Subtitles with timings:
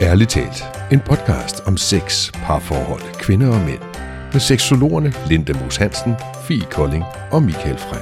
[0.00, 3.80] Ærligt talt, en podcast om sex, parforhold, kvinder og mænd.
[4.32, 6.14] Med seksologerne Linda Moos Hansen,
[6.48, 8.00] Fie Kolding og Michael Frey.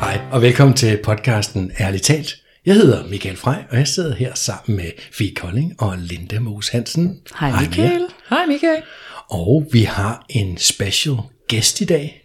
[0.00, 2.36] Hej, og velkommen til podcasten Ærligt talt.
[2.66, 6.68] Jeg hedder Michael Frey, og jeg sidder her sammen med Fie Kolding og Linda Moos
[6.68, 7.20] Hansen.
[7.40, 8.06] Hej Michael.
[8.30, 8.82] Hej Michael.
[9.30, 11.16] Og vi har en special
[11.48, 12.22] gæst i dag,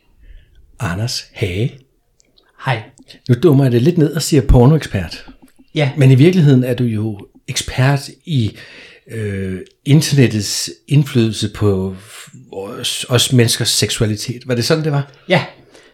[0.80, 1.80] Anders Hage.
[2.66, 2.84] Hej.
[3.30, 5.26] Nu dummer jeg det lidt ned og siger pornoekspert.
[5.76, 5.92] Ja.
[5.98, 8.58] Men i virkeligheden er du jo ekspert i
[9.12, 11.96] øh, internettets indflydelse på
[12.52, 14.48] os, os menneskers seksualitet.
[14.48, 15.12] Var det sådan, det var?
[15.30, 15.46] Ja.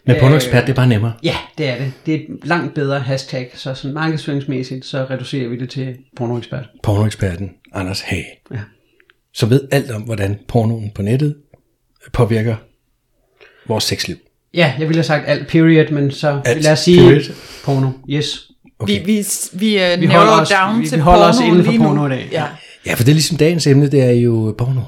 [0.06, 1.14] Men pornoekspert, det er bare nemmere.
[1.24, 1.94] Ja, det er det.
[2.06, 6.66] Det er et langt bedre hashtag, så sådan markedsføringsmæssigt, så reducerer vi det til pornoekspert.
[6.84, 8.26] Pornoeksperten Anders Hage.
[8.52, 8.60] Ja.
[9.34, 11.36] Som ved alt om, hvordan pornoen på nettet
[12.14, 12.56] påvirker
[13.68, 14.16] vores sexliv.
[14.54, 17.34] Ja, jeg ville have sagt alt period, men så Alt lad os sige period.
[17.66, 17.90] porno.
[18.10, 18.52] Yes.
[18.80, 19.06] Okay.
[19.06, 21.64] Vi, vi, vi, uh, Vi holder os- down vi- til vi holder os porno inden
[21.66, 21.88] for lige nu.
[21.90, 22.30] porno i dag.
[22.32, 22.46] Ja.
[22.86, 24.82] Ja, for det er ligesom dagens emne, det er jo porno.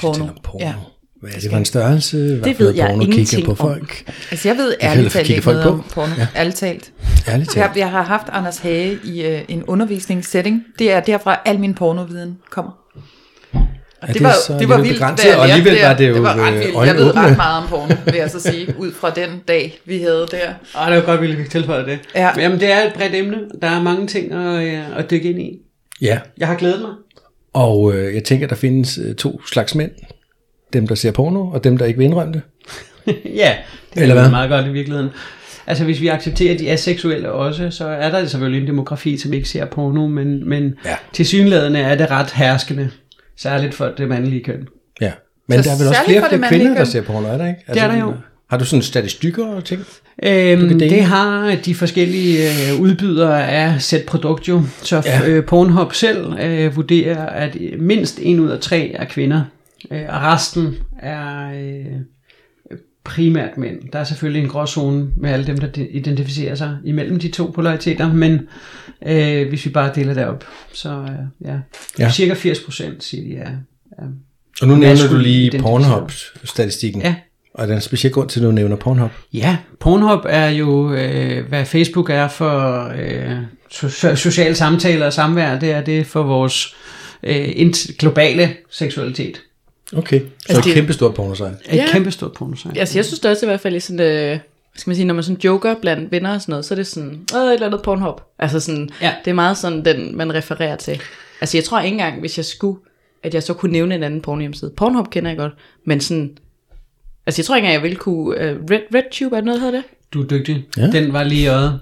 [0.00, 0.64] Porno, om porno.
[0.64, 0.72] ja.
[1.20, 2.16] Hvad er det for en størrelse?
[2.16, 3.56] Hvad Det ved jeg porno ingenting på om.
[3.56, 4.12] folk?
[4.30, 5.68] Altså jeg ved ærligt talt ikke noget på.
[5.70, 6.12] om porno.
[6.18, 6.26] Ja.
[6.36, 6.92] Ærligt talt.
[7.28, 7.76] Ærligt Jeg, talt.
[7.76, 10.62] jeg har haft Anders Hage i uh, en undervisningssetting.
[10.78, 12.72] Det er derfra al min pornoviden kommer.
[14.02, 15.26] Og Er det så alligevel begrænset?
[15.26, 15.82] da jeg Og alligevel det.
[15.82, 16.86] var det jo, det var ret øh, vildt.
[16.86, 19.98] Jeg ved ret meget om porno, vil jeg så sige, ud fra den dag, vi
[19.98, 20.38] havde der.
[20.78, 21.98] Ej, det var godt, at vi fik tilføjet det.
[22.14, 22.30] Ja.
[22.34, 23.36] Men, Jamen, det er et bredt emne.
[23.62, 25.58] Der er mange ting at, øh, at dykke ind i.
[26.00, 26.90] Ja, Jeg har glædet mig.
[27.54, 29.90] og øh, jeg tænker, der findes øh, to slags mænd.
[30.72, 32.42] Dem, der ser porno, og dem, der ikke vil indrømme det.
[33.42, 33.54] ja,
[33.94, 34.30] det Eller er hvad?
[34.30, 35.10] meget godt i virkeligheden.
[35.66, 39.16] Altså hvis vi accepterer, at de er seksuelle også, så er der selvfølgelig en demografi,
[39.18, 40.94] som ikke ser porno, men, men Ja.
[41.12, 42.90] til synlædende er det ret herskende.
[43.36, 44.68] Særligt for det mandlige køn.
[45.00, 45.12] Ja.
[45.48, 47.60] Men Så der er vel også flere flere kvinder, der ser porno, er der ikke?
[47.66, 48.14] Altså, Det er der jo.
[48.50, 49.84] Har du sådan statistikker og ting?
[50.22, 54.62] Øhm, det har de forskellige øh, udbydere af sæt produkt jo.
[54.82, 55.28] Så ja.
[55.28, 59.44] øh, Pornhub selv øh, vurderer, at mindst en ud af tre er kvinder.
[59.90, 61.86] Øh, og resten er øh,
[63.04, 63.78] primært mænd.
[63.92, 67.46] Der er selvfølgelig en gråzone med alle dem, der de- identificerer sig imellem de to
[67.54, 68.40] polariteter, men
[69.06, 71.08] øh, hvis vi bare deler det op, så øh,
[71.44, 71.52] ja.
[71.52, 71.58] Ja.
[71.98, 72.10] ja.
[72.10, 73.50] Cirka 80 procent siger de er,
[73.98, 74.02] er
[74.62, 75.58] Og nu nævner du lige.
[75.58, 77.02] Pornhub-statistikken.
[77.02, 77.14] Ja.
[77.54, 79.10] Og der er en speciel grund til, at du nævner Pornhub.
[79.32, 83.38] Ja, Pornhub er jo, øh, hvad Facebook er for øh,
[83.72, 86.74] so- sociale samtaler og samvær, det er det for vores
[87.22, 89.40] øh, globale seksualitet.
[89.96, 90.20] Okay.
[90.20, 91.52] Så Altså, et det- kæmpe stort pornosejt.
[91.70, 91.86] Et Ja.
[91.92, 92.80] kæmpestort pornosite.
[92.80, 94.38] Altså, jeg synes det også i hvert fald i sådan, øh, hvad
[94.76, 96.86] skal man sige, når man sådan joker blandt venner og sådan noget, så er det
[96.86, 98.20] sådan, åh, et eller andet Pornhub.
[98.38, 99.14] Altså sådan, Ja.
[99.24, 101.00] det er meget sådan, den man refererer til.
[101.40, 102.78] Altså, jeg tror ikke engang, hvis jeg skulle,
[103.22, 104.70] at jeg så kunne nævne en anden pornohjemmeside.
[104.76, 105.52] Pornhub kender jeg godt,
[105.86, 106.30] men sådan,
[107.26, 109.66] altså jeg tror ikke engang, jeg ville kunne, uh, Red, RedTube, er det noget, der
[109.66, 109.88] hedder det?
[110.14, 110.64] Du er dygtig.
[110.76, 110.86] Ja.
[110.86, 111.80] Den var lige i øjet.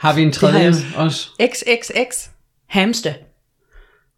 [0.00, 1.28] Har vi en tredje jeg også?
[1.42, 2.28] XXX.
[2.66, 3.12] Hamster.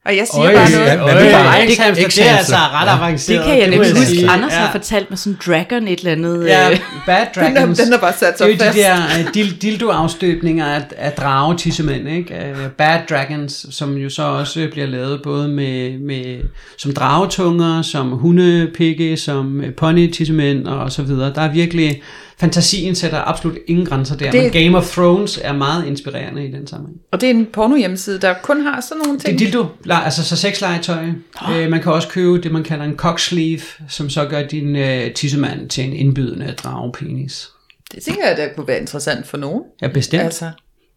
[0.07, 0.85] Og jeg siger Øj, bare noget.
[0.87, 2.97] hvad med bare det, kan, det er altså ret Ja.
[2.97, 3.39] avanceret.
[3.39, 4.07] Det kan jeg nemlig huske.
[4.07, 4.31] sige.
[4.31, 4.59] Anders ja.
[4.59, 6.47] har fortalt mig sådan Dragon et eller andet.
[6.47, 7.79] Ja, øh, Bad den, er, Dragons.
[7.79, 8.77] den er bare sat Det er jo så fast.
[8.77, 12.35] de der uh, dil- dildo-afstøbninger af, af drage tissemænd, ikke?
[12.53, 16.41] Uh, bad Dragons, som jo så også bliver lavet både med, med
[16.79, 21.33] som dragetunger, som hundepikke, som pony tissemænd og så videre.
[21.35, 22.03] Der er virkelig,
[22.39, 26.53] fantasien sætter absolut ingen grænser der, Det- men Game of Thrones er meget inspirerende i
[26.53, 26.99] den sammenhæng.
[27.13, 29.39] Og det er en pornohjemmeside, der kun har sådan nogle Det er ting.
[29.39, 31.05] dildo, altså så sexlegetøj.
[31.53, 34.77] Øh, man kan også købe det, man kalder en cock sleeve, som så gør din
[34.77, 37.49] øh, tissemand til en indbydende dragepenis.
[37.95, 39.63] Det tænker jeg, der kunne være interessant for nogen.
[39.83, 40.23] Ja, bestemt.
[40.23, 40.51] Altså,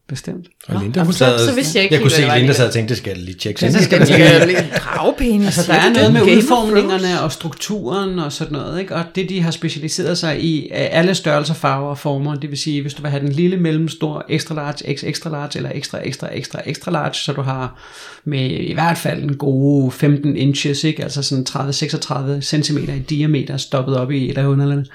[0.07, 0.47] bestemt.
[0.67, 2.67] Og Linda, hun så- sad, så vidste jeg ikke jeg kunne se, at Linda sad
[2.67, 3.66] og tænkte, det skal jeg lige tjekke.
[3.66, 5.45] Ja, Så det skal skal lidt dragpenis.
[5.57, 8.95] Altså, der er noget med udformningerne og strukturen og sådan noget, ikke?
[8.95, 12.35] Og det, de har specialiseret sig i, er alle størrelser, farver og former.
[12.35, 15.51] Det vil sige, hvis du vil have den lille, mellemstor, extra large, x extra large,
[15.57, 17.79] eller ekstra, ekstra, ekstra, ekstra large, så du har
[18.25, 21.03] med i hvert fald en gode 15 inches, ikke?
[21.03, 24.89] Altså sådan 30-36 cm i diameter, stoppet op i et af underlandet.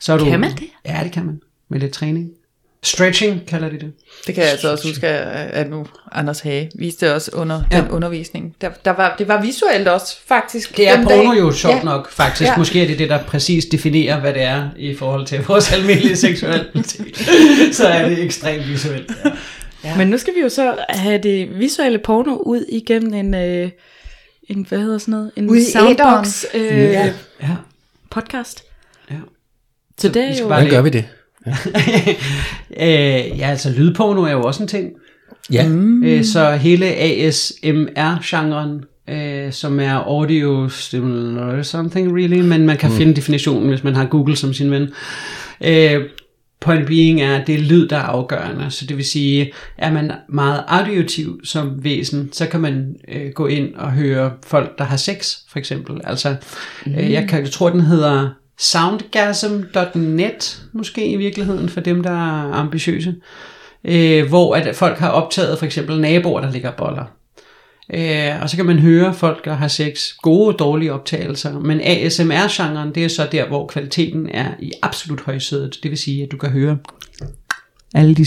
[0.00, 0.62] Så er du, Kan man det?
[0.86, 1.40] Ja, det kan man.
[1.70, 2.28] Med lidt træning.
[2.86, 3.92] Stretching kalder de det.
[4.26, 7.80] Det kan jeg altså også huske, at nu Anders Hage viste også under ja.
[7.80, 8.56] Den undervisning.
[8.60, 10.76] Der, der var, det var visuelt også, faktisk.
[10.76, 11.38] Det er porno dag.
[11.40, 11.82] jo sjovt Ja.
[11.82, 12.50] nok, faktisk.
[12.50, 12.56] Ja.
[12.56, 16.16] Måske er det det, der præcis definerer, hvad det er i forhold til vores almindelige
[16.26, 17.16] seksualitet.
[17.72, 19.12] Så er det ekstremt visuelt.
[19.24, 19.30] Ja.
[19.84, 19.96] Ja.
[19.96, 23.70] Men nu skal vi jo så have det visuelle porno ud igennem en, øh,
[24.48, 25.30] en hvad hedder sådan noget?
[25.36, 27.12] En Ud soundbox øh, Ja.
[27.42, 27.48] ja.
[28.10, 28.62] podcast.
[29.10, 29.16] Ja.
[29.98, 30.48] Så det er vi skal jo...
[30.48, 31.04] bare- Hvordan gør vi det?
[32.86, 34.92] øh, ja, altså lydporno er jo også en ting.
[35.52, 35.68] Ja.
[35.68, 36.04] Mm.
[36.04, 42.96] Øh, så hele ASMR-genren, øh, som er audio stimulatory something really, men man kan mm.
[42.96, 44.88] finde definitionen, hvis man har Google som sin ven.
[45.60, 46.02] Øh,
[46.60, 48.70] point being er, at det er lyd, der er afgørende.
[48.70, 53.46] Så det vil sige, er man meget audiotiv som væsen, så kan man øh, gå
[53.46, 56.00] ind og høre folk, der har sex, for eksempel.
[56.04, 56.36] Altså,
[56.86, 56.94] mm.
[56.94, 62.52] øh, jeg, kan, jeg tror, den hedder soundgasm.net, måske i virkeligheden, for dem, der er
[62.52, 63.14] ambitiøse.
[63.84, 67.04] Øh, hvor at folk har optaget for eksempel naboer, der ligger boller.
[67.94, 71.60] Øh, og så kan man høre folk, der har sex, gode og dårlige optagelser.
[71.60, 75.78] Men ASMR-genren, det er så der, hvor kvaliteten er i absolut højsædet.
[75.82, 76.78] Det vil sige, at du kan høre
[77.94, 78.26] alle de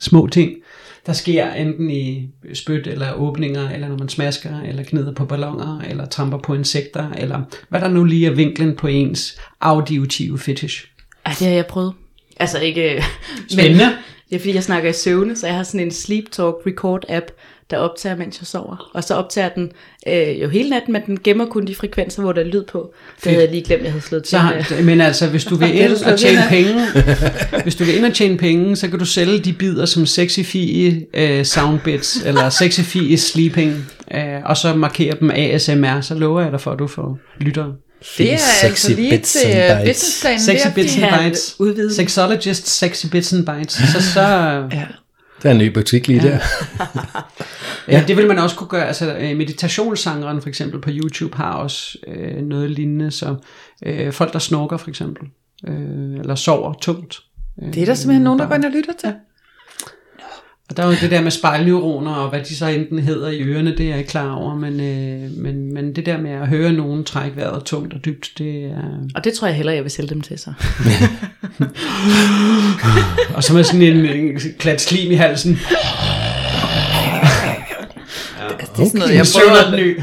[0.00, 0.61] små ting,
[1.06, 5.80] der sker enten i spyt eller åbninger, eller når man smasker, eller gnider på ballonger,
[5.80, 10.86] eller tramper på insekter, eller hvad der nu lige er vinklen på ens auditive fetish.
[11.26, 11.94] Ej, det har jeg prøvet.
[12.36, 13.02] Altså ikke...
[13.48, 13.84] Spændende.
[13.84, 13.92] Men
[14.30, 17.04] det er fordi, jeg snakker i søvne, så jeg har sådan en sleep talk record
[17.08, 17.26] app,
[17.72, 18.90] der optager, mens jeg sover.
[18.94, 19.70] Og så optager den
[20.06, 22.94] øh, jo hele natten, men den gemmer kun de frekvenser, hvor der er lyd på.
[23.24, 24.38] Det havde jeg lige glemt, jeg havde slået til.
[24.68, 26.86] Så, men altså, hvis du vil ind og tjene penge,
[27.62, 30.40] hvis du vil ind og tjene penge, så kan du sælge de bidder som sexy
[30.40, 36.40] fie uh, soundbits, eller sexy fie sleeping, uh, og så markere dem ASMR, så lover
[36.40, 37.72] jeg dig for, at du får lyttere.
[38.18, 40.00] Det er Sexy altså lige bits til and bites.
[40.00, 40.40] businessplanen.
[40.40, 41.56] Sexy bits and bites.
[41.98, 43.74] Sexologist sexy bits and bites.
[43.74, 44.20] Så, så
[44.72, 44.84] Ja.
[45.42, 46.38] Der er en ny butik lige der.
[47.88, 48.86] Ja, det vil man også kunne gøre.
[48.86, 53.36] Altså, øh, meditationssangeren for eksempel på YouTube har også øh, noget lignende, så
[53.86, 55.28] øh, folk, der snorker for eksempel,
[55.68, 57.20] øh, eller sover tungt.
[57.62, 59.14] Øh, Det er der simpelthen nogen, der går ind og lytter til.
[60.70, 63.42] Og der er jo det der med spejlneuroner, og hvad de så enten hedder i
[63.42, 66.48] ørerne, det er jeg ikke klar over, men, øh, men, men det der med at
[66.48, 69.08] høre nogen trække vejret tungt og dybt, det er...
[69.14, 70.52] Og det tror jeg hellere, jeg vil sælge dem til så.
[73.36, 75.58] Og så med sådan en, en klat slim i halsen.
[78.76, 79.94] Det er sådan noget, jeg prøver.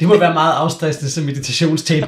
[0.00, 2.06] Det må være meget afstressende som meditationstape.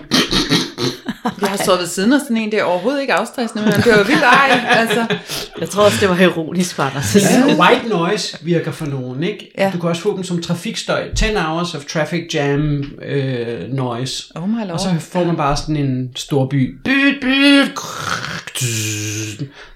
[1.40, 3.86] Jeg har stået ved siden af sådan en, det er overhovedet ikke afstressende, men det
[3.96, 4.60] var vildt ej.
[4.68, 5.06] Altså,
[5.60, 7.02] Jeg tror også, det var ironisk fra dig.
[7.22, 9.52] Ja, white noise virker for nogen, ikke?
[9.58, 9.70] Ja.
[9.74, 11.14] Du kan også få dem som trafikstøj.
[11.14, 14.32] 10 hours of traffic jam øh, noise.
[14.36, 14.70] oh my lord.
[14.70, 16.78] Og så får man bare sådan en stor by.
[16.84, 17.78] Byt, byt.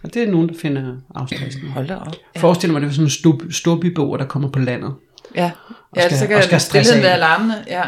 [0.02, 1.68] Og det er nogen, der finder afstressende.
[1.70, 2.14] Hold da op.
[2.36, 2.40] Ja.
[2.40, 4.92] Forestil mig, det er sådan en stor, storbyboer, der kommer på landet.
[5.36, 5.50] Ja,
[5.96, 7.12] ja skal- så og kan skal jeg stresse af.
[7.14, 7.64] alarmene.
[7.68, 7.82] Ja.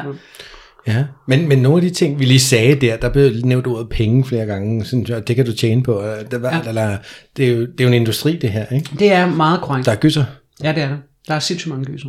[0.87, 3.89] Ja, men, men nogle af de ting, vi lige sagde der, der blev nævnt ordet
[3.89, 5.93] penge flere gange, synes jeg, det kan du tjene på.
[5.93, 6.69] og Det, var, ja.
[6.69, 6.97] eller,
[7.37, 8.91] det, er jo, det er jo en industri, det her, ikke?
[8.99, 9.87] Det er meget korrekt.
[9.87, 10.25] Der er gysser.
[10.63, 10.97] Ja, det er der.
[11.29, 12.09] Der er sindssygt mange gyser.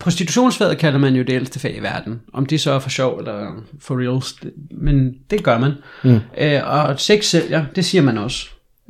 [0.00, 2.20] Prostitutionsfaget kalder man jo det ældste fag i verden.
[2.32, 5.72] Om det så er for sjov eller for reals, det, men det gør man.
[6.04, 6.18] Mm.
[6.38, 8.46] Øh, og sex sælger, det siger man også.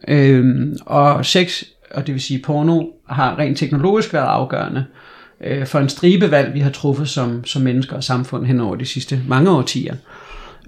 [0.08, 5.66] Øh, og sex, og det vil sige porno, har rent teknologisk været afgørende øh, Øh,
[5.66, 9.20] for en stribevalg, vi har truffet som, som mennesker og samfund hen over de sidste
[9.28, 9.94] mange årtier.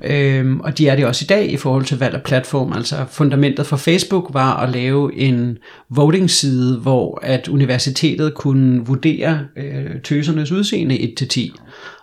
[0.04, 2.72] Øhm, og de er det også i dag i forhold til valg af platform.
[2.72, 5.58] Altså fundamentet for Facebook var at lave en
[5.90, 11.56] voting-side, hvor at universitetet kunne vurdere øh, tøsernes udseende 1-10.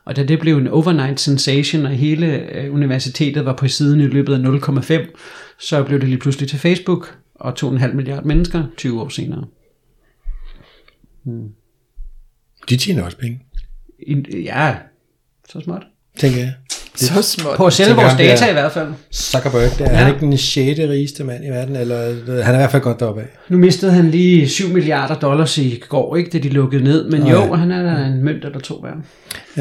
[0.06, 4.08] Og da det blev en overnight sensation, og hele øh, universitetet var på siden i
[4.08, 5.16] løbet af 0,5,
[5.60, 9.46] så blev det lige pludselig til Facebook, og 2,5 milliarder mennesker 20 år senere.
[11.24, 11.50] Hmm.
[12.70, 13.40] De tjener også penge,
[14.08, 14.76] En- Ja,
[15.50, 15.82] så småt.
[16.20, 16.54] tænker jeg.
[16.96, 17.58] Så småt.
[17.58, 18.88] På at sælge tænker, vores data i hvert fald.
[19.14, 19.96] Zuckerberg, der er Ja.
[19.98, 20.80] han ikke den 6.
[20.80, 21.98] rigeste mand i verden, eller
[22.44, 23.28] han er i hvert fald godt deroppe af.
[23.50, 27.10] Nu mistede han lige 7 milliarder dollars i går, ikke, da de lukkede ned.
[27.10, 27.54] Men Nå jo, ja.
[27.56, 28.98] han er da en mønt eller to værd.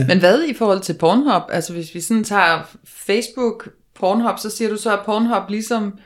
[0.08, 1.42] Men hvad i forhold til Pornhub?
[1.52, 3.68] Altså hvis vi sådan tager Facebook,
[4.00, 5.98] Pornhub, så siger du så, at Pornhub ligesom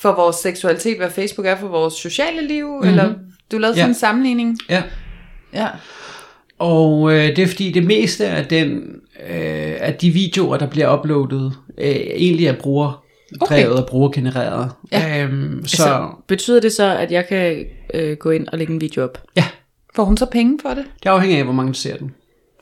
[0.00, 2.88] for vores seksualitet, hvad Facebook er for vores sociale liv, mm-hmm.
[2.88, 3.14] eller
[3.52, 3.88] du lavede sådan Ja.
[3.88, 4.58] en sammenligning?
[4.68, 4.82] Ja.
[5.54, 5.68] Ja.
[6.58, 8.80] Og øh, det er fordi det meste af, den,
[9.30, 13.00] øh, af de videoer, der bliver uploadet, øh, egentlig er brugerdrevet
[13.42, 13.66] Okay.
[13.68, 14.70] og brugergenereret.
[14.92, 15.24] Ja.
[15.24, 17.64] Øhm, så Så betyder det så, at jeg kan
[17.94, 19.18] øh, gå ind og lægge en video op?
[19.36, 19.44] ja,
[19.96, 20.84] Får hun så penge for det?
[21.02, 22.14] det afhænger af, hvor mange der ser den.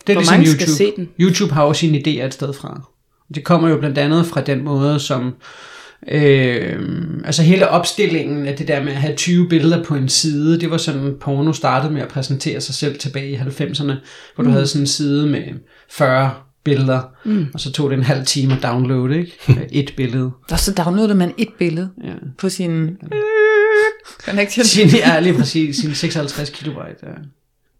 [0.07, 0.61] Det er Hvor ligesom mange YouTube.
[0.61, 1.09] skal se den?
[1.19, 2.81] YouTube har også sine idéer et sted fra.
[3.35, 5.33] Det kommer jo blandt andet fra den måde, som...
[6.07, 6.79] Øh,
[7.25, 10.71] altså hele opstillingen af det der med at have 20 billeder på en side, det
[10.71, 13.93] var sådan, porno startede med at præsentere sig selv tilbage i 90'erne,
[14.35, 15.43] hvor du havde sådan en side med
[15.89, 16.31] 40
[16.63, 17.47] billeder, mm.
[17.53, 19.37] og så tog det en halv time at downloade, ikke?
[19.81, 20.31] Et billede.
[20.51, 22.13] Og så downloadede man et billede Ja.
[22.37, 22.97] på sin
[24.25, 24.65] connection.
[24.65, 26.95] Sin, ja, lige præcis, sin 56 kilobyte.
[27.03, 27.09] Ja.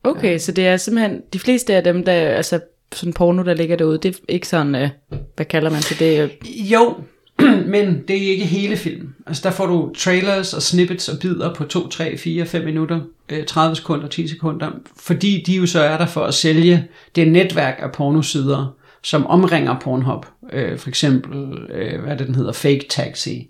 [0.04, 2.60] Okay, så det er simpelthen, de fleste af dem, der, altså
[2.94, 4.90] sådan porno, der ligger derude, det er ikke sådan, øh,
[5.36, 6.96] hvad kalder man det, det Jo,
[7.74, 9.16] men det er ikke hele filmen.
[9.28, 13.02] Altså der får du trailers og snippets og bidder på 2, 3, 4, 5 minutter,
[13.30, 17.28] øh, 30 sekunder, 10 sekunder, fordi de jo så er der for at sælge det
[17.28, 20.26] netværk af pornosider, som omringer Pornhub.
[20.54, 23.50] Øh, for eksempel, øh, hvad er det, den hedder, Fake Taxi.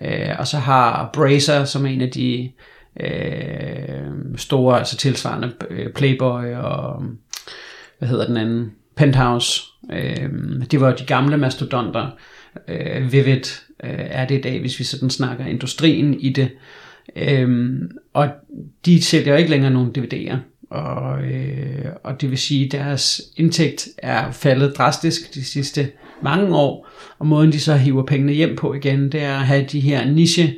[0.00, 2.50] Øh, og så har Bracer, som er en af de
[3.00, 7.02] øh, store, altså tilsvarende øh, Playboy og
[7.98, 9.62] hvad hedder den anden, Penthouse.
[9.92, 10.30] Øh,
[10.70, 12.10] det var de gamle mastodonter.
[12.68, 13.44] Øh, Vivid
[13.84, 16.50] øh, er det i dag, hvis vi sådan snakker industrien i det.
[17.16, 17.78] Øh,
[18.12, 18.28] og
[18.84, 20.36] de sælger ikke længere nogen DVD'er.
[20.70, 25.90] Og, øh, og det vil sige, at deres indtægt er faldet drastisk de sidste
[26.22, 26.88] mange år.
[27.18, 30.10] Og måden de så hiver pengene hjem på igen, det er at have de her
[30.10, 30.54] niche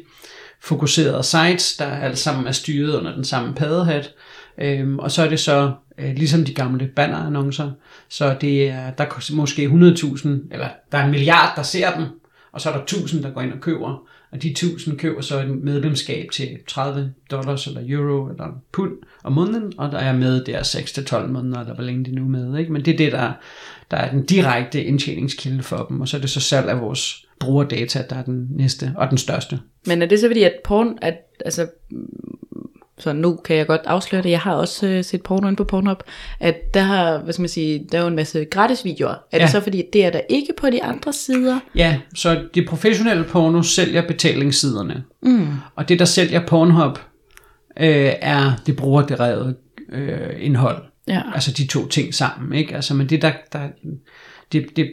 [0.60, 4.12] fokuserede sites, der alle sammen er styret under den samme paddehat.
[4.58, 7.70] Øhm, og så er det så Øh, ligesom de gamle bannerannoncer,
[8.08, 12.04] så det er, der er måske 100.000, eller der er en milliard, der ser dem,
[12.52, 15.40] og så er der 1000, der går ind og køber, og de 1000 køber så
[15.40, 18.92] et medlemskab til 30 dollars eller euro eller pund
[19.24, 22.28] om måneden, og der er med der 6-12 måneder, eller hvor længe de nu er
[22.28, 22.58] med.
[22.58, 22.72] Ikke?
[22.72, 23.32] Men det er det, der,
[23.90, 27.26] der er den direkte indtjeningskilde for dem, og så er det så salg af vores
[27.40, 29.60] brugerdata, der er den næste og den største.
[29.86, 31.66] Men er det så fordi, at porn, at, altså,
[32.98, 35.64] så nu kan jeg godt afsløre det, jeg har også øh, set porno inde på
[35.64, 36.02] Pornhub,
[36.40, 39.10] at der har, hvad skal man sige, der er jo en masse gratis videoer.
[39.10, 39.42] Er ja.
[39.42, 41.60] Det så fordi, det er der ikke på de andre sider?
[41.74, 45.04] Ja, så det professionelle porno sælger betalingssiderne.
[45.22, 45.48] Mm.
[45.76, 46.98] Og det, der sælger Pornhub,
[47.80, 49.56] øh, er det brugerdrevet
[49.92, 50.82] øh, indhold.
[51.08, 51.22] Ja.
[51.34, 52.74] Altså de to ting sammen, ikke?
[52.74, 53.60] Altså, men det, der, der
[54.52, 54.90] det, det,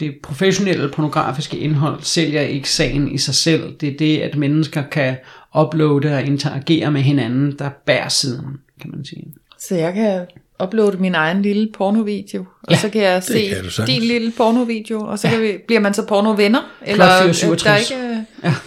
[0.00, 3.76] det professionelle pornografiske indhold sælger ikke sagen i sig selv.
[3.80, 5.16] Det er det, at mennesker kan
[5.58, 8.46] uploade og interagere med hinanden, der bærer siden,
[8.80, 9.34] kan man sige.
[9.58, 10.26] Så jeg kan
[10.62, 13.76] uploade min egen lille pornovideo, og Ja, så kan jeg se kan sagtens.
[13.98, 16.60] din lille pornovideo, og så kan vi, bliver man så pornovenner?
[16.86, 17.62] fyr øh, 67.
[17.62, 18.24] der er ikke...
[18.44, 18.54] Ja.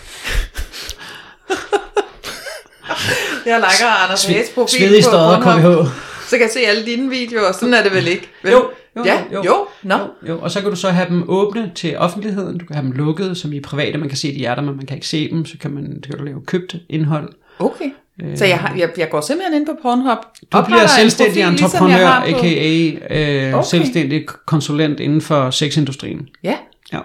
[3.46, 5.86] Jeg liker Anders Hages profil Svedig på Pornhub,
[6.28, 8.30] så kan jeg se alle dine videoer, sådan er det vel ikke?
[8.44, 8.52] Vel?
[8.52, 9.68] Jo, jo, ja, jo, jo.
[9.84, 9.96] Nå.
[9.96, 12.84] Jo, jo, og så kan du så have dem åbne til offentligheden, du kan have
[12.86, 15.08] dem lukkede, som i private, man kan se, de er der, men man kan ikke
[15.08, 17.30] se dem, så kan, man, så kan du lave købt indhold.
[17.60, 17.90] Okay.
[18.36, 20.18] Så jeg, har, jeg, jeg går simpelthen ind på Pornhub.
[20.52, 23.48] Du bliver en selvstændig profil, ligesom entreprenør, har på- a.k.a.
[23.48, 23.68] Øh, Okay.
[23.68, 26.28] selvstændig konsulent inden for sexindustrien.
[26.44, 26.56] Ja,
[26.94, 27.00] Ja.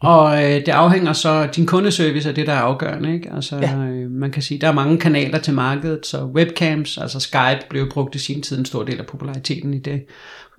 [0.00, 3.14] Og øh, det afhænger så, din kundeservice er det, der er afgørende.
[3.14, 3.30] Ikke?
[3.34, 3.74] Altså, ja.
[3.76, 7.88] øh, man kan sige, der er mange kanaler til markedet, så webcams, altså Skype, blev
[7.90, 10.02] brugt i sin tid en stor del af populariteten i det.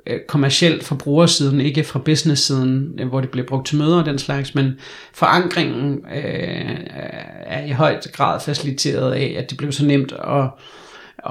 [0.07, 4.05] Øh, kommercielt fra brugersiden, ikke fra business-siden, øh, hvor det bliver brugt til møder og
[4.05, 4.73] den slags, men
[5.13, 6.77] forankringen øh,
[7.45, 10.49] er i højt grad faciliteret af, at det blev så nemt at,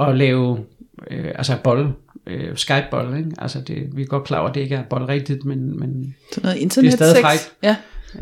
[0.09, 0.59] at lave
[1.11, 1.89] øh, altså bold,
[2.27, 3.17] øh, Skype-bold.
[3.17, 3.31] Ikke?
[3.39, 6.15] Altså det, vi er godt klar over, at det ikke er bold rigtigt, men, men
[6.33, 7.23] sådan noget internet stadig sex.
[7.23, 7.53] frækt.
[7.63, 7.77] Ja.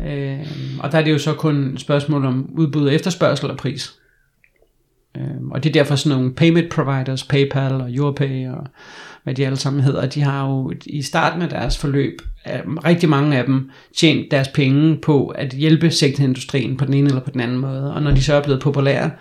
[0.05, 0.47] Øh,
[0.79, 3.93] og der er det jo så kun et spørgsmål om udbud og efterspørgsel og pris.
[5.17, 8.67] Øh, og det er derfor sådan nogle payment providers, PayPal og YourPay og
[9.23, 13.09] hvad de alle sammen hedder, de har jo i starten af deres forløb, øh, rigtig
[13.09, 17.31] mange af dem, tjent deres penge på at hjælpe sektorindustrien på den ene eller på
[17.31, 17.93] den anden måde.
[17.93, 19.11] Og når de så er blevet populære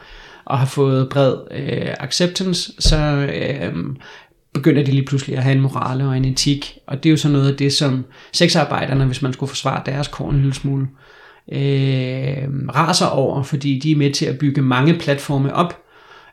[0.45, 2.97] og har fået bred øh, acceptance, så
[3.35, 3.75] øh,
[4.55, 6.79] begynder de lige pludselig at have en morale og en etik.
[6.87, 10.09] Og det er jo så noget af det, som sexarbejderne, hvis man skulle forsvare deres
[10.09, 10.87] kår en lille smule,
[11.53, 15.79] øh, raser over, fordi de er med til at bygge mange platforme op,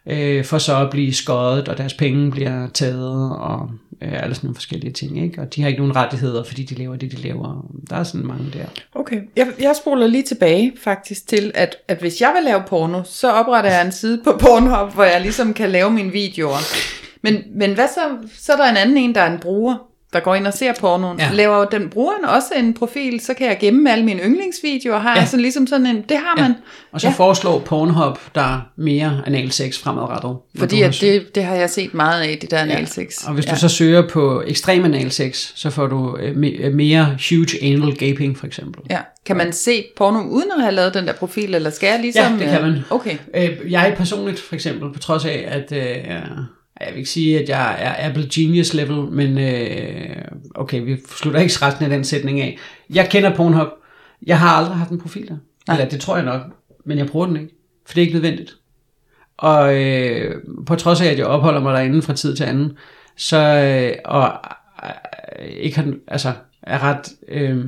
[0.06, 3.70] øh, for så at blive skåret, og deres penge bliver taget, og
[4.02, 5.24] øh, alle sådan nogle forskellige ting.
[5.24, 5.42] Ikke?
[5.42, 7.66] Og de har ikke nogen rettigheder, fordi de laver det, de laver.
[7.90, 8.66] Der er sådan mange der.
[8.96, 13.04] Okay, jeg, jeg spoler lige tilbage faktisk til, at, at hvis jeg vil lave porno,
[13.04, 16.58] så opretter jeg en side på Pornhub, hvor jeg ligesom kan lave mine videoer.
[17.22, 18.28] Men, men hvad så?
[18.38, 20.74] Så er der en anden en, der er en bruger, der går ind og ser
[20.80, 21.20] pornoen.
[21.20, 21.26] Ja.
[21.26, 21.32] Ja.
[21.34, 25.00] Laver den brugeren også en profil, så kan jeg gemme alle mine yndlingsvideoer.
[25.00, 25.20] Har ja.
[25.20, 25.26] Ja.
[25.26, 26.54] sådan ligesom sådan en, det har man.
[26.92, 27.12] Og så Ja.
[27.12, 27.16] ja.
[27.18, 30.38] foreslår Pornhub der mere analsex fremadrettet.
[30.58, 33.24] Fordi at det, det har jeg set meget af, det der analsex.
[33.28, 37.64] Og hvis du så søger på ekstrem analsex, så får du øh, øh, mere huge
[37.64, 38.82] anal gaping for eksempel.
[38.90, 39.00] Ja.
[39.26, 42.24] Kan man se porno uden at have lavet den der profil, eller skal jeg ligesom...
[42.34, 42.80] Ja, det kan øh, man.
[42.90, 43.18] Okay.
[43.36, 46.14] Øh, jeg personligt for eksempel, på trods af, at øh,
[46.80, 50.16] jeg vil ikke sige, at jeg er Apple Genius level, men øh,
[50.56, 52.58] okay, vi slutter ikke resten af den sætning af.
[52.90, 53.68] Jeg kender Pornhub.
[54.28, 55.38] Jeg har aldrig haft en profil der.
[55.68, 55.78] Nej.
[55.78, 56.42] Eller det tror jeg nok,
[56.86, 57.54] men jeg bruger den ikke,
[57.86, 58.56] for det er ikke nødvendigt.
[59.38, 62.72] Og øh, på trods af, at jeg opholder mig derinde fra tid til anden,
[63.18, 64.34] så øh, og
[65.40, 66.34] øh, ikke har, altså,
[66.64, 67.10] er ret...
[67.28, 67.66] Øh,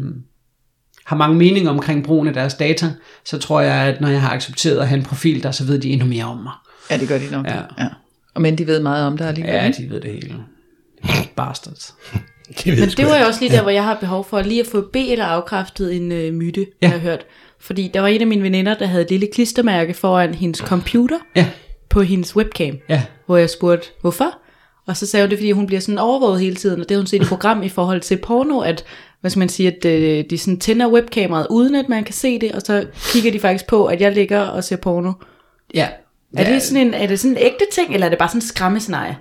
[1.05, 2.91] har mange meninger omkring brugen af deres data,
[3.25, 5.79] så tror jeg, at når jeg har accepteret at have en profil der, så ved
[5.79, 6.53] de endnu mere om mig.
[6.89, 7.45] Ja, det gør de nok.
[7.45, 7.61] Ja.
[7.77, 7.87] ja.
[8.33, 9.53] Og men de ved meget om det alligevel.
[9.53, 10.35] Ja, de ved det hele.
[11.35, 11.95] Bastards.
[12.63, 14.61] Det ved Men det var jo også lige der, hvor jeg har behov for lige
[14.61, 16.65] at få B eller afkræftet en øh, myte, ja.
[16.81, 17.25] Jeg har hørt.
[17.59, 21.17] Fordi der var en af mine veninder, der havde et lille klistermærke foran hendes computer
[21.35, 21.47] Ja,
[21.89, 23.03] på hendes webcam, ja.
[23.25, 24.37] hvor jeg spurgte, hvorfor?
[24.87, 26.99] Og så sagde hun det, fordi hun bliver sådan overvåget hele tiden, og det har
[27.01, 28.83] hun set i program i forhold til porno, at
[29.21, 32.39] hvad skal man sige, at øh, de sådan tænder webkameraet, uden at man kan se
[32.39, 35.11] det, og så kigger de faktisk på, at jeg ligger og ser porno.
[35.73, 35.87] Ja.
[36.37, 38.37] Er det sådan en, er det sådan en ægte ting, eller er det bare sådan
[38.37, 39.17] en skræmmescenarie?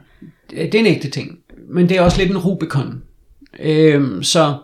[0.50, 1.38] det er en ægte ting,
[1.68, 3.02] men det er også lidt en Rubicon.
[3.60, 4.56] Øhm, så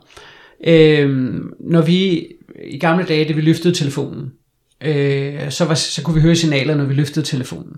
[0.67, 2.27] øhm, når vi
[2.65, 4.33] i gamle dage, da vi løftede telefonen,
[4.81, 7.77] øh, så, var, så kunne vi høre signaler, når vi løftede telefonen.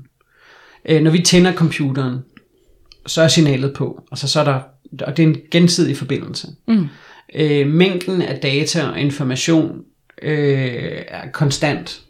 [0.89, 2.19] Øh, når vi tænder computeren,
[3.07, 4.61] så er signalet på, og så, så er der,
[5.07, 6.49] og det er en gensidig forbindelse.
[6.69, 6.87] Mm.
[7.35, 9.81] Øh, mængden af data og information
[10.23, 12.03] øh, er konstant.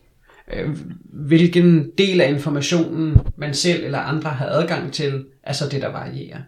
[0.56, 0.68] Øh,
[1.12, 5.88] hvilken del af informationen man selv eller andre har adgang til, er så det, der
[5.88, 6.38] varierer.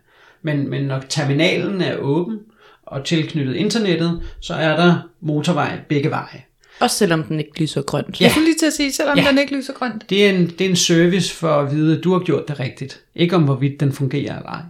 [0.42, 2.38] Men, men når terminalen er åben
[2.83, 6.42] og tilknyttet internettet, så er der motorvej begge veje.
[6.80, 8.21] Også selvom den ikke lyser grønt.
[8.21, 8.25] Ja.
[8.25, 9.25] Jeg skulle lige til at sige, selvom Ja.
[9.28, 10.11] den ikke lyser grønt.
[10.11, 12.61] Det er, en, det er en service for at vide, at du har gjort det
[12.61, 13.00] rigtigt.
[13.14, 14.62] Ikke om hvorvidt den fungerer eller ej.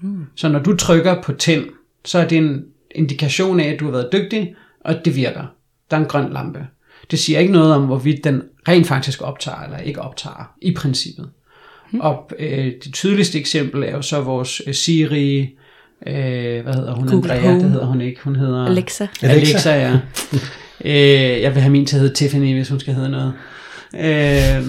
[0.00, 0.24] Hmm.
[0.36, 1.64] Så når du trykker på tænd,
[2.04, 2.64] så er det en
[2.94, 5.44] indikation af, at du har været dygtig, og at det virker.
[5.90, 6.66] Der er en grøn lampe.
[7.10, 11.28] Det siger ikke noget om, hvorvidt den rent faktisk optager eller ikke optager, i princippet.
[11.90, 12.00] Hmm.
[12.00, 15.40] Og øh, det tydeligste eksempel er jo så vores øh, Siri,
[16.06, 17.08] øh, hvad hedder hun?
[17.08, 17.62] Google Andrea, Home.
[17.62, 18.20] det hedder hun ikke.
[18.24, 18.66] Hun hedder...
[18.66, 19.06] Alexa.
[19.22, 19.92] Alexa, ja.
[20.84, 23.32] øh, jeg vil have min til at hedde Tiffany, hvis hun skal hedde noget.
[24.00, 24.62] Øh,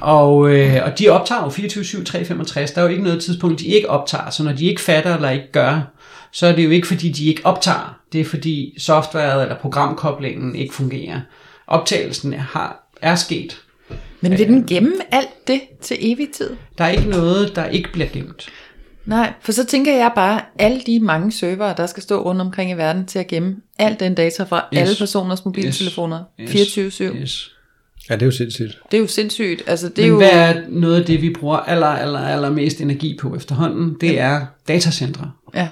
[0.00, 2.70] og, øh, og de optager jo 24-7, 365.
[2.70, 4.30] Der er jo ikke noget tidspunkt, de ikke optager.
[4.30, 5.80] Så når de ikke fatter eller ikke gør,
[6.32, 7.98] så er det jo ikke fordi, de ikke optager.
[8.12, 11.20] Det er fordi softwaret eller programkoblingen ikke fungerer.
[11.68, 13.60] Optagelsen er, har, er sket.
[14.20, 16.50] Men vil den gemme alt det til evig tid?
[16.78, 18.48] Der er ikke noget, der ikke bliver gemt.
[19.06, 22.70] Nej, for så tænker jeg bare, alle de mange servere, der skal stå rundt omkring
[22.70, 24.80] i verden til at gemme al den data fra Yes.
[24.80, 26.78] alle personers mobiltelefoner Yes.
[26.78, 27.02] 24-7.
[27.02, 27.50] Yes.
[28.10, 28.78] Ja, det er jo sindssygt.
[28.90, 29.62] Det er jo sindssygt.
[29.66, 30.16] Altså, det er Men jo...
[30.16, 33.96] hvad er noget af det, vi bruger aller, aller, aller mest energi på efterhånden?
[34.00, 35.30] Det er datacentre.
[35.54, 35.68] Ja.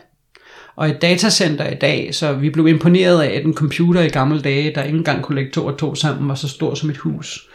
[0.76, 4.40] Og et datacenter i dag, så vi blev imponeret af, at en computer i gamle
[4.40, 6.96] dage, der ikke engang kunne lægge to og to sammen, var så stor som et
[6.96, 7.48] hus.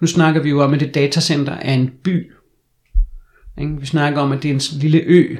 [0.00, 2.32] Nu snakker vi jo om, at et datacenter er en by.
[3.60, 3.80] Ikke?
[3.80, 5.36] Vi snakker om, at det er en lille ø.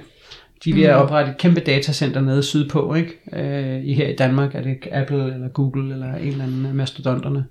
[0.64, 3.18] De er ved at oprette et kæmpe datacenter nede sydpå, ikke?
[3.32, 6.74] Øh, i her i Danmark er det Apple eller Google eller en eller anden af
[6.74, 7.44] mastodonterne.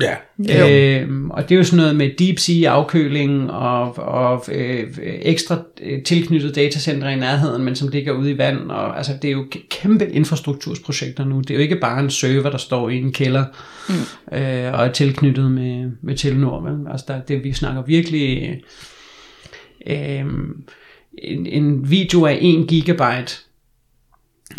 [0.00, 0.14] Ja.
[0.38, 0.68] Jo.
[0.68, 5.58] Øhm, og det er jo sådan noget med deep sea afkøling og, og øh, ekstra
[5.82, 8.70] øh, tilknyttet datacenter i nærheden, men som ligger ude i vand.
[8.70, 11.40] Og, altså, det er jo kæmpe infrastruktursprojekter nu.
[11.40, 13.44] Det er jo ikke bare en server, der står i en kælder
[13.88, 13.94] mm.
[14.38, 16.60] øh, og er tilknyttet med, med Telenor.
[16.60, 18.60] Men, altså, der, det, vi snakker virkelig
[19.86, 20.24] øh,
[21.18, 23.49] en, en video af 1 gigabyte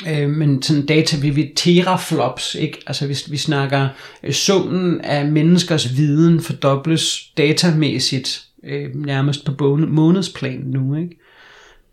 [0.07, 2.77] Øh, men sådan data, vi ved teraflops, ikke?
[2.87, 3.87] Altså hvis vi snakker
[4.23, 11.17] øh, summen af menneskers viden fordobles datamæssigt øh, nærmest på månedsplan nu, ikke?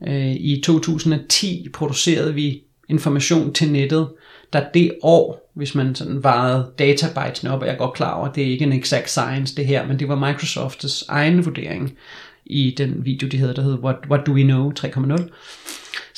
[0.06, 4.08] Øh, I 2010 producerede vi information til nettet,
[4.52, 8.28] der det år, hvis man sådan varede databitesne op, og jeg er godt klar over,
[8.28, 11.94] at det er ikke en exact science det her, men det var Microsofts egen vurdering
[12.46, 15.28] i den video, de havde, der hedder What, What Do We Know 3.0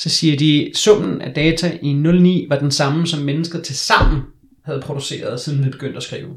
[0.01, 4.21] så siger de, summen af data i 09 var den samme, som mennesket til sammen
[4.65, 6.29] havde produceret, siden vi begyndte at skrive.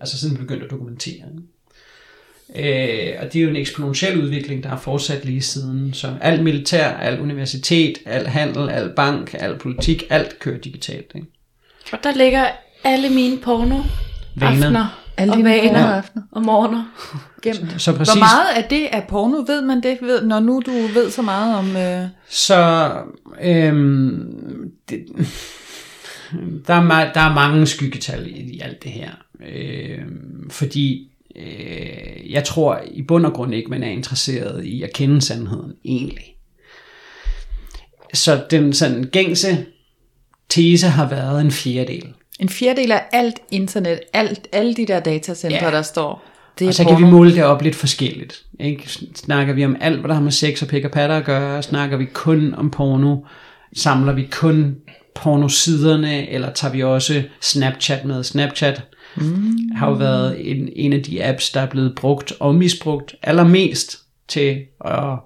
[0.00, 1.14] Altså siden vi begyndte at dokumentere.
[1.14, 3.12] Ikke?
[3.12, 5.94] Øh, og det er jo en eksponentiel udvikling, der har fortsat lige siden.
[5.94, 11.12] Så alt militær, alt universitet, alt handel, alt bank, alt politik, alt kører digitalt.
[11.14, 11.26] Ikke?
[11.92, 12.46] Og der ligger
[12.84, 13.82] alle mine porno
[14.36, 14.52] Vaner.
[14.52, 16.22] aftener Alle og vaner pornoaftener.
[16.30, 16.84] og morgener.
[17.42, 17.82] Gemt.
[17.82, 19.36] Så præcis, Hvor meget af det er porno?
[19.46, 21.76] Ved man det, ved, når nu du ved så meget om...
[21.76, 22.06] Øh...
[22.28, 22.90] Så
[23.42, 25.06] øhm, det,
[26.66, 29.10] der, er, der er mange skyggetal i, i alt det her.
[29.46, 34.92] Øhm, fordi øh, jeg tror i bund og grund ikke, man er interesseret i at
[34.92, 36.36] kende sandheden egentlig.
[38.14, 39.66] Så den sådan gængse
[40.48, 42.14] tese har været en fjerdedel.
[42.40, 45.70] En fjerdedel af alt internet, alt, alle de der datacenter, Ja.
[45.70, 46.22] der står,
[46.58, 46.96] det Og så porno.
[46.96, 48.44] kan vi måle det op lidt forskelligt.
[48.60, 48.88] Ikke?
[49.14, 51.62] Snakker vi om alt, hvad der har med sex og pik og patter at gøre?
[51.62, 53.16] Snakker vi kun om porno?
[53.76, 54.76] Samler vi kun
[55.14, 58.24] pornosiderne, eller tager vi også Snapchat med?
[58.24, 58.82] Snapchat
[59.16, 59.52] mm.
[59.76, 63.98] har jo været en, en af de apps, der er blevet brugt og misbrugt allermest
[64.28, 65.18] til at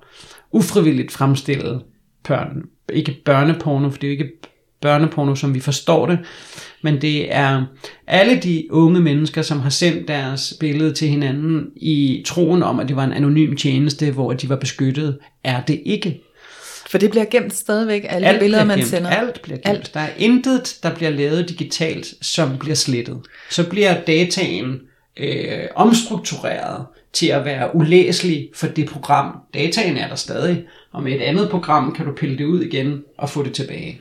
[0.53, 1.81] ufrivilligt fremstille
[2.29, 2.63] børn.
[2.93, 4.33] Ikke børneporno, for det er jo ikke
[4.81, 6.19] børneporno, som vi forstår det,
[6.83, 7.65] men det er
[8.07, 12.89] alle de unge mennesker, som har sendt deres billede til hinanden i troen om, at
[12.89, 16.21] det var en anonym tjeneste, hvor de var beskyttet, er det ikke.
[16.91, 18.89] For det bliver gemt stadigvæk, alle alt billeder, man gemt.
[18.89, 19.11] sender.
[19.11, 19.69] Alt bliver gemt.
[19.69, 19.95] Alt.
[19.95, 23.19] Der er intet, der bliver lavet digitalt, som bliver slettet.
[23.51, 24.81] Så bliver dataen
[25.17, 29.39] øh, omstruktureret til at være ulæselig for det program.
[29.55, 33.03] Dataen er der stadig, Og med et andet program kan du pille det ud igen
[33.19, 34.01] og få det tilbage.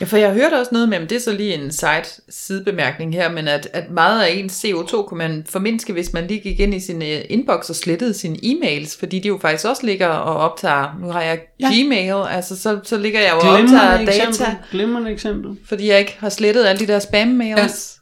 [0.00, 3.14] Ja, for jeg hørte også noget med, men det er så lige en side sidebemærkning
[3.14, 6.60] her, men at, at meget af ens CO2 kunne man formindske, hvis man lige gik
[6.60, 10.06] ind i sin øh, inbox og slettede sine e-mails, fordi de jo faktisk også ligger
[10.08, 11.68] og optager, nu har jeg Ja.
[11.72, 14.54] Gmail, altså så, så ligger jeg jo og optager data.
[14.70, 15.56] Glimrende eksempel.
[15.68, 17.92] fordi jeg ikke har slettet alle de der spam-mails.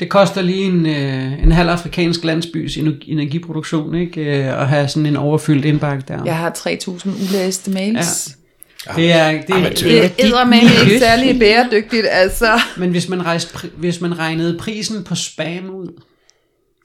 [0.00, 4.20] Det koster lige en, øh, en halv afrikansk landsbys ener- energiproduktion, ikke?
[4.20, 6.24] Øh, at have sådan en overfyldt indbakke der.
[6.24, 8.37] Jeg har 3.000 ulæste mails.
[8.96, 9.70] Det er, det er.
[9.70, 12.60] Det er eddermame ikke særlig bæredygtigt, altså.
[12.76, 16.02] Men hvis man, rejste, hvis man regnede prisen på spam ud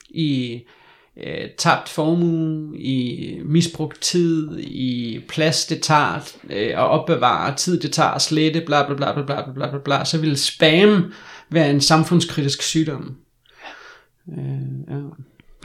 [0.10, 0.62] i
[1.24, 7.92] øh, tabt formue, i misbrugt tid, i plads det tager øh, at opbevare, tid det
[7.92, 11.14] tager at slette, bla bla bla bla bla bla bla, bla så ville spam
[11.50, 13.16] være en samfundskritisk sygdom.
[14.38, 14.44] Øh,
[14.90, 15.00] ja.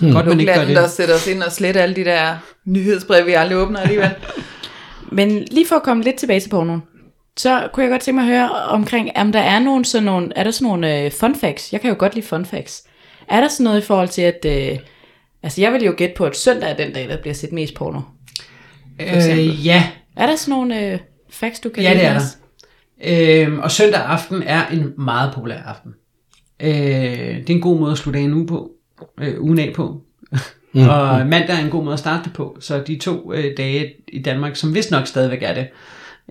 [0.00, 0.12] Hmm.
[0.12, 0.90] Godt, man ikke gør Landen, der det.
[0.90, 4.10] sætter os ind og sletter alle de der nyhedsbrev, vi aldrig åbner alligevel.
[5.12, 6.82] Men lige for at komme lidt tilbage til pornoen,
[7.36, 10.32] så kunne jeg godt tænke mig at høre omkring, om der er nogen sådan nogle,
[10.36, 11.72] er der sådan nogle øh, fun facts?
[11.72, 12.84] Jeg kan jo godt lide fun facts.
[13.28, 14.78] Er der sådan noget i forhold til, at, øh,
[15.42, 17.74] altså jeg vil jo gætte på, at søndag er den dag, der bliver set mest
[17.74, 18.00] porno.
[19.00, 20.98] Øh, ja, Er der sådan nogle øh,
[21.30, 22.26] facts, du kan Ja, det er med der.
[22.26, 22.38] os?
[23.48, 25.92] Øhm, og søndag aften er en meget populær aften.
[26.60, 28.70] Øh, det er en god måde at slutte en uge på.
[29.20, 30.02] Øh, ugen af på.
[30.72, 30.88] Mm.
[30.88, 32.56] og mandag er en god måde at starte det på.
[32.60, 35.66] Så de to øh, dage i Danmark, som vist nok stadigvæk er det,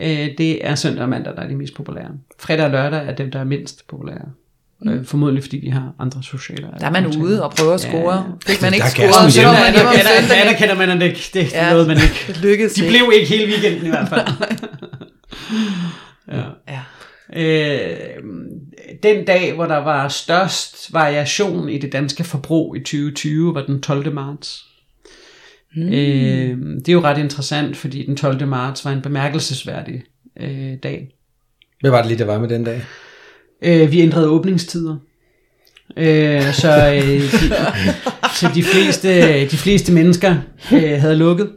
[0.01, 2.07] øh, det er søndag og mandag, der er de mest populære.
[2.39, 4.25] Fredag og lørdag er dem, der er mindst populære.
[4.81, 4.89] Mm.
[4.89, 8.13] Øh, formodentlig fordi de har andre sociale Der er man ude og prøver at score.
[8.15, 8.21] Ja.
[8.53, 10.47] Fik man ikke Der scoret, Kirsten så man Anerkender, søndagen.
[10.47, 11.71] anerkender man, at det, det er Ja.
[11.71, 12.23] noget, man ikke...
[12.27, 12.91] Det lykkedes De ikke.
[12.91, 14.27] blev ikke hele weekenden i hvert fald.
[16.31, 16.43] ja.
[16.67, 16.79] Ja.
[17.33, 17.97] Øh,
[19.03, 23.81] den dag, hvor der var størst variation i det danske forbrug i 2020, var den
[23.81, 24.13] 12.
[24.13, 24.65] marts.
[25.75, 25.87] Mm.
[25.87, 28.47] Øh, det er jo ret interessant, fordi den 12.
[28.47, 30.03] marts var en bemærkelsesværdig
[30.39, 31.09] øh, dag.
[31.79, 32.81] Hvad var det lige, der var med den dag?
[33.61, 34.95] Øh, vi ændrede åbningstider.
[35.97, 37.29] Øh, så, øh, de,
[38.35, 40.35] så de, fleste, de fleste mennesker
[40.73, 41.51] øh, havde lukket.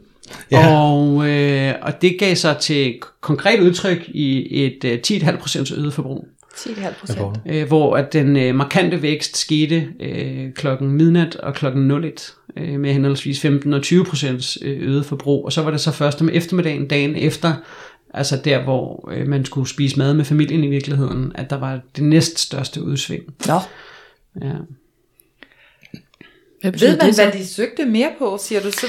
[0.50, 0.60] Ja.
[0.60, 0.76] Ja.
[0.76, 6.28] Og, øh, og det gav sig til konkret udtryk i et øh, 10,5% øget forbrug.
[6.54, 7.40] 10,5 procent.
[7.46, 12.80] Øh, hvor at den øh, markante vækst skete øh, klokken midnat og klokken 01 øh,
[12.80, 15.44] med henholdsvis 15 og 20 procents øh, øget forbrug.
[15.44, 17.54] Og så var det så først om eftermiddagen, dagen efter,
[18.14, 21.80] altså der hvor øh, man skulle spise mad med familien i virkeligheden, at der var
[21.96, 23.22] det næststørste udsving.
[23.46, 23.58] Nå.
[24.42, 24.54] Ja.
[26.62, 27.22] Hvad Ved man, det så?
[27.22, 28.70] hvad de søgte mere på, siger du?
[28.70, 28.86] Så,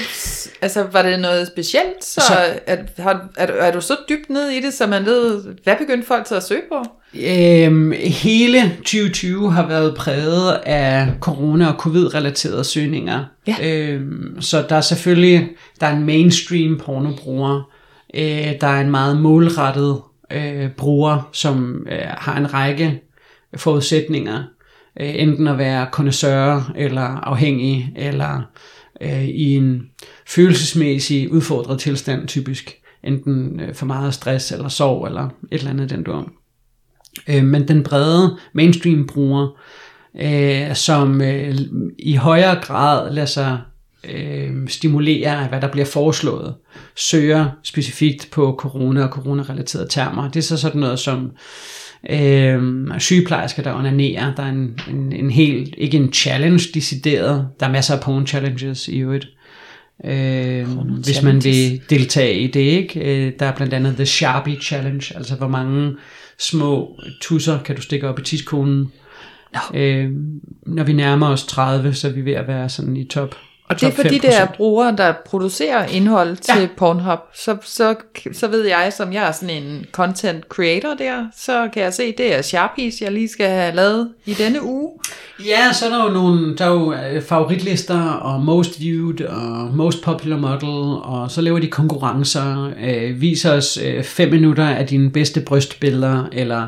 [0.62, 2.04] altså, var det noget specielt?
[2.04, 5.04] Så, Så- at, har, er, du, er du så dybt ned i det, så man
[5.04, 6.82] ved, hvad begyndte folk så at søge på?
[7.14, 13.24] Øhm, hele 2020 har været præget af corona- og covid-relaterede søgninger.
[13.46, 13.56] Ja.
[13.62, 15.48] Øhm, så der er selvfølgelig
[15.80, 17.70] der er en mainstream pornobruger.
[18.14, 20.00] Øh, der er en meget målrettet
[20.32, 23.02] øh, bruger, som øh, har en række
[23.56, 24.42] forudsætninger.
[25.00, 28.42] Øh, enten at være connoisseur eller afhængig, eller
[29.00, 29.82] øh, i en
[30.26, 32.74] følelsesmæssig udfordret tilstand typisk.
[33.04, 36.24] Enten øh, for meget stress eller sorg eller et eller andet den du
[37.28, 39.48] Øh, men den brede mainstream bruger,
[40.20, 41.54] øh, som øh,
[41.98, 43.60] i højere grad lader sig
[44.08, 46.54] øh, stimulere af, hvad der bliver foreslået,
[46.96, 50.30] søger specifikt på corona og corona-relaterede termer.
[50.30, 51.30] Det er så sådan noget som
[52.10, 52.62] øh,
[52.98, 54.34] sygeplejersker, der onanerer.
[54.34, 58.26] Der er en, en, en helt, ikke en challenge decideret, der er masser af porn
[58.26, 59.28] challenges i øvrigt.
[60.04, 60.66] Øh,
[61.04, 63.00] hvis man vil deltage i det, ikke?
[63.00, 65.96] Øh, der er blandt andet The Sharpie Challenge, altså hvor mange
[66.38, 68.92] små tusser kan du stikke op i tidskonen.
[69.54, 69.78] No.
[69.78, 70.10] Øh,
[70.66, 73.34] når vi nærmer os 30, så er vi ved at være sådan i top.
[73.74, 74.30] Og det er top for de 5%.
[74.30, 76.68] der brugere, der producerer indhold til Ja.
[76.76, 77.18] Pornhub.
[77.34, 77.94] Så, så,
[78.32, 82.14] så ved jeg, som jeg er sådan en content creator der, så kan jeg se,
[82.18, 84.90] det er Sharpies, jeg lige skal have lavet i denne uge.
[85.46, 89.70] Ja, så er der jo nogle der er jo øh, favoritlister og most viewed og
[89.74, 92.70] most popular model, og så laver de konkurrencer.
[92.84, 96.66] Øh, vis os øh, fem minutter af dine bedste brystbilleder, eller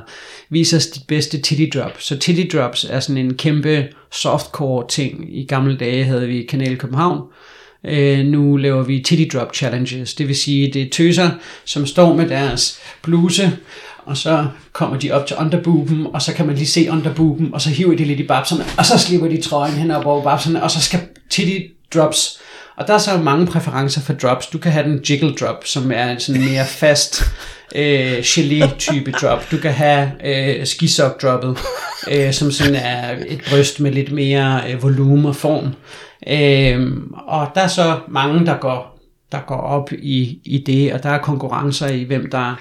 [0.54, 1.92] vis os dit bedste titty drop.
[1.98, 5.38] Så titty drops er sådan en kæmpe softcore ting.
[5.38, 7.20] I gamle dage havde vi Kanal København.
[7.84, 10.14] Øh, nu laver vi titty drop challenges.
[10.14, 11.30] Det vil sige, det er tøser,
[11.64, 13.52] som står med deres bluse,
[14.04, 17.60] og så kommer de op til underbuben, og så kan man lige se underbuben, og
[17.60, 20.62] så hiver de lidt i babserne, og så slipper de trøjen hen op over babserne,
[20.62, 21.58] og så skal titty
[21.94, 22.40] drops.
[22.76, 24.46] Og der er så mange præferencer for drops.
[24.46, 27.22] Du kan have den jiggle drop, som er en sådan mere fast
[27.74, 29.50] øh, gelé-type drop.
[29.50, 31.58] Du kan have øh, skisok droppet,
[32.10, 35.74] øh, som sådan er et bryst med lidt mere øh, volumen og form.
[36.26, 38.94] Øh, og der er så mange, der går
[39.32, 42.60] der går op i, i det, og der er konkurrencer i, hvem der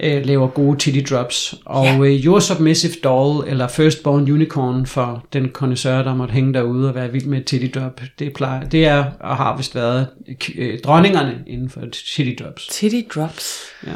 [0.00, 1.54] øh, laver gode titty drops.
[1.64, 1.98] Og ja.
[1.98, 6.94] øh, Your Submissive Doll, eller Firstborn Unicorn, for den connoisseur, der måtte hænge derude og
[6.94, 10.06] være vild med titty drop, det, plejer, det er og har vist været
[10.54, 12.66] øh, dronningerne inden for titty drops.
[12.66, 13.60] Titty drops.
[13.86, 13.92] Ja.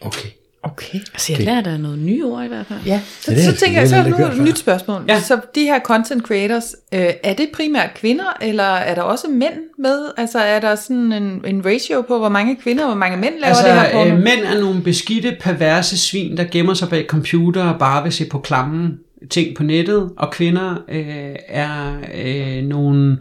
[0.00, 0.28] Okay.
[0.64, 0.98] Okay.
[1.14, 2.78] Altså, jeg lærer der noget nye ord i hvert fald.
[2.86, 5.04] Ja, så, Ja, det så er- tænker det jeg, så er nu et nyt spørgsmål.
[5.08, 5.20] Ja.
[5.20, 9.54] Så de her content creators, øh, er det primært kvinder, eller er der også mænd
[9.78, 9.98] med?
[10.16, 13.34] Altså er der sådan en, en ratio på, hvor mange kvinder og hvor mange mænd
[13.40, 14.10] laver Altså, det her porno?
[14.14, 18.12] øh, mænd er nogle beskidte, perverse svin, der gemmer sig bag computer og bare vil
[18.12, 18.90] se på klamme
[19.30, 21.92] ting på nettet, og kvinder øh, er
[22.24, 23.18] øh, nogle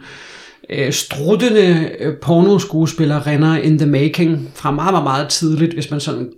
[0.69, 6.29] øh, struttende øh, pornoskuespillere in the making fra meget, meget, meget tidligt, hvis man sådan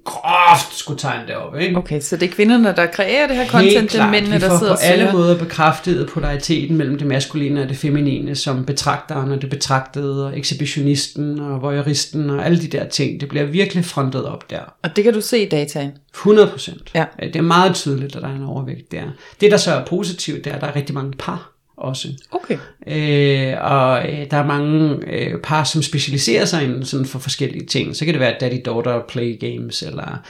[0.53, 1.59] groft skulle tegne det op.
[1.59, 1.77] Ikke?
[1.77, 4.73] Okay, så det er kvinderne, der kreerer det her content, det er mændene, der sidder
[4.73, 5.13] på og alle søger.
[5.13, 10.39] måder bekræftet polariteten mellem det maskuline og det feminine, som betragteren og det betragtede, og
[10.39, 13.21] exhibitionisten og voyeuristen og alle de der ting.
[13.21, 14.59] Det bliver virkelig frontet op der.
[14.83, 15.91] Og det kan du se i dataen.
[16.13, 16.91] 100 procent.
[16.95, 17.05] Ja.
[17.19, 19.03] Det er meget tydeligt, at der er en overvægt der.
[19.41, 22.07] Det, der så er positivt, det er, at der er rigtig mange par også.
[22.31, 22.57] Okay.
[22.87, 27.65] Øh, og øh, der er mange øh, par, som specialiserer sig inden sådan for forskellige
[27.65, 27.95] ting.
[27.95, 30.21] Så kan det være daddy-daughter play games, eller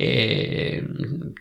[0.00, 0.82] øh,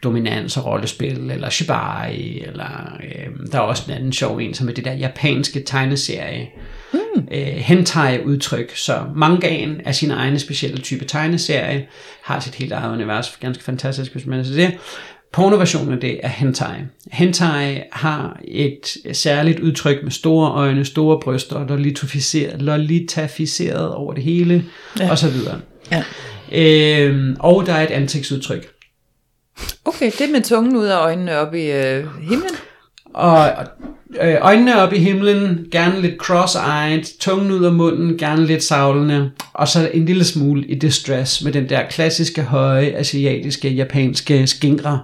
[0.03, 4.69] dominans og rollespil, eller shibari, eller øh, der er også en anden sjov en, som
[4.69, 6.49] er det der japanske tegneserie.
[6.93, 7.27] Mm.
[7.31, 11.87] Øh, hentai-udtryk, så mangaen er sin egen specielle type tegneserie,
[12.21, 14.77] har sit helt eget univers, ganske fantastisk, hvis man er det.
[15.33, 16.75] Pornoversionen af det er hentai.
[17.11, 24.65] Hentai har et særligt udtryk med store øjne, store bryster, lolitaficeret, lolitaficeret over det hele,
[24.99, 25.11] ja.
[25.11, 25.59] og så videre.
[25.91, 26.03] Ja.
[26.51, 28.67] Øhm, og der er et ansigtsudtryk.
[29.85, 32.55] Okay, det med tungen ud af øjnene op i øh, himlen.
[33.13, 33.51] Og
[34.19, 38.63] og, øh, øjnene op i himlen, gerne lidt cross-eyed, tungen ud af munden, gerne lidt
[38.63, 44.47] savlende, og så en lille smule i distress med den der klassiske høje, asiatiske, japanske
[44.47, 44.99] skingre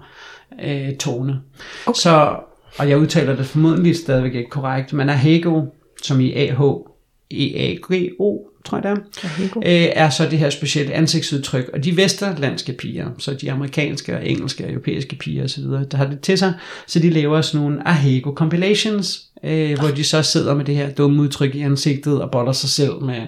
[0.63, 1.39] øh, tone.
[1.86, 1.98] Okay.
[2.00, 2.36] Så,
[2.78, 5.62] og jeg udtaler det formodentlig stadigvæk ikke korrekt, men Ahego,
[6.04, 6.62] som i A-H,
[7.32, 8.91] E-A-G-O, tror jeg det
[9.24, 11.69] er, øh, er så det her specielle ansigtsudtryk.
[11.74, 16.06] Og de vesterlandske piger, så de amerikanske og engelske og europæiske piger osv., der har
[16.06, 16.54] det til sig,
[16.88, 20.89] så de laver sådan nogle Ahego compilations, øh, hvor de så sidder med det her
[20.89, 23.22] dumme udtryk i ansigtet og boller sig selv med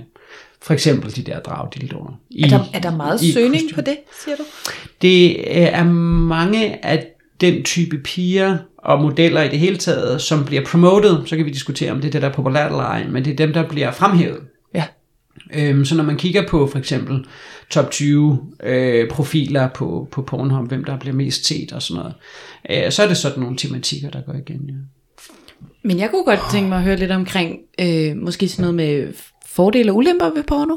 [0.62, 2.20] for eksempel de der dragdildoer.
[2.30, 3.76] I, Er der, er der meget i søgning kostume.
[3.76, 4.44] på det, siger du?
[5.02, 7.08] Det øh, er mange af
[7.41, 11.51] den type piger og modeller i det hele taget, som bliver promoted, så kan vi
[11.51, 13.67] diskutere, om det er det, der er populært eller ej, men det er dem, der
[13.67, 14.39] bliver fremhævet.
[14.73, 14.84] Ja.
[15.54, 17.25] Øhm, så når man kigger på for eksempel
[17.69, 22.13] top 20 øh, profiler på, på Pornhub, hvem der bliver mest set og sådan noget,
[22.86, 24.62] øh, så er det sådan nogle tematikker, der går igen.
[24.67, 24.73] Ja.
[25.84, 29.13] Men jeg kunne godt tænke mig at høre lidt omkring, øh, måske sådan noget med
[29.45, 30.75] fordele og ulemper ved porno.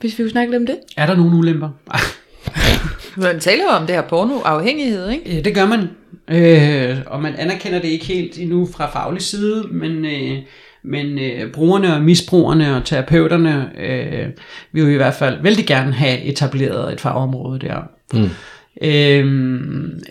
[0.00, 0.78] Hvis vi kunne snakke lidt om det.
[0.96, 1.70] Er der nogle ulemper?
[3.22, 5.34] Man taler jo om det her pornoafhængighed, ikke?
[5.34, 5.88] Ja, det gør man.
[6.30, 10.38] Øh, og man anerkender det ikke helt endnu fra faglig side, men, øh,
[10.84, 14.26] men øh, brugerne og misbrugerne og terapeuterne øh,
[14.72, 17.76] vil jo i hvert fald vældig gerne have etableret et fagområde der.
[18.12, 18.30] Mm.
[18.82, 19.26] Øh,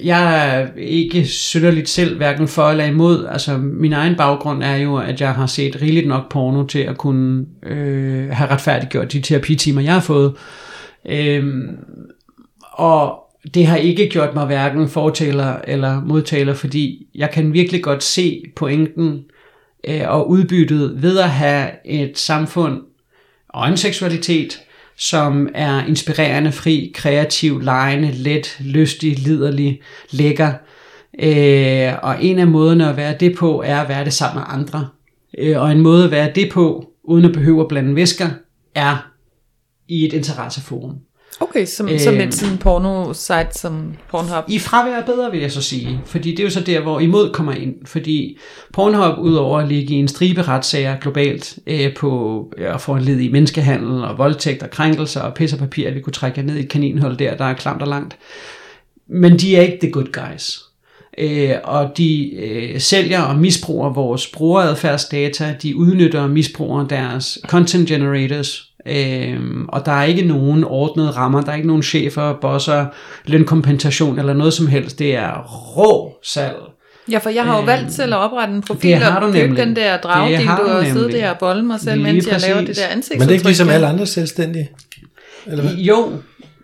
[0.03, 3.25] jeg er ikke synderligt selv hverken for eller imod.
[3.31, 6.97] Altså min egen baggrund er jo, at jeg har set rigeligt nok porno til at
[6.97, 10.33] kunne øh, have retfærdiggjort de terapitimer, jeg har fået.
[11.09, 11.43] Øh,
[12.77, 13.19] og
[13.53, 18.43] det har ikke gjort mig hverken fortaler eller modtaler, fordi jeg kan virkelig godt se
[18.55, 19.23] pointen
[19.87, 22.81] øh, og udbyttet ved at have et samfund
[23.49, 24.61] og en seksualitet,
[24.97, 30.53] som er inspirerende, fri, kreativ, lejende, let, lystig, liderlig, lækker.
[31.19, 34.59] Øh, og en af måderne at være det på, er at være det sammen med
[34.59, 34.87] andre.
[35.37, 38.29] Øh, og en måde at være det på, uden at behøve at blande væsker,
[38.75, 39.11] er
[39.87, 41.06] i et interesseforum.
[41.39, 44.43] Okay, som, Øh, som et sådan porno-site som Pornhub.
[44.47, 46.01] I fravær er bedre, vil jeg så sige.
[46.05, 47.75] Fordi det er jo så der, hvor imod kommer ind.
[47.85, 48.37] Fordi
[48.73, 53.19] Pornhub, udover at ligge i en stribe retssager globalt, øh, på at få en led
[53.19, 56.55] i menneskehandel og voldtægt og krænkelser og pis og papir, at vi kunne trække ned
[56.55, 58.17] i et kaninhul der, der er klamt og langt.
[59.07, 60.59] Men de er ikke the good guys.
[61.17, 67.87] Øh, og de øh, sælger og misbruger vores brugeradfærdsdata, de udnytter og misbruger deres content
[67.87, 72.85] generators, Øhm, og der er ikke nogen ordnede rammer, der er ikke nogen chefer, bosser,
[73.25, 74.99] lønkompensation eller noget som helst.
[74.99, 75.43] Det er
[75.77, 76.55] rå salg.
[77.11, 79.31] Ja, for jeg har jo Øh, valgt selv at oprette en profil det har og
[79.31, 79.65] nemlig.
[79.65, 80.07] den der
[80.47, 82.83] har du og sidde der og bolde mig selv, Lige mens jeg laver det præcis.
[82.83, 83.19] der ansigtsudtryk.
[83.19, 84.69] Men det er ikke ligesom alle andre selvstændige?
[85.45, 85.73] Eller hvad?
[85.75, 86.11] Jo,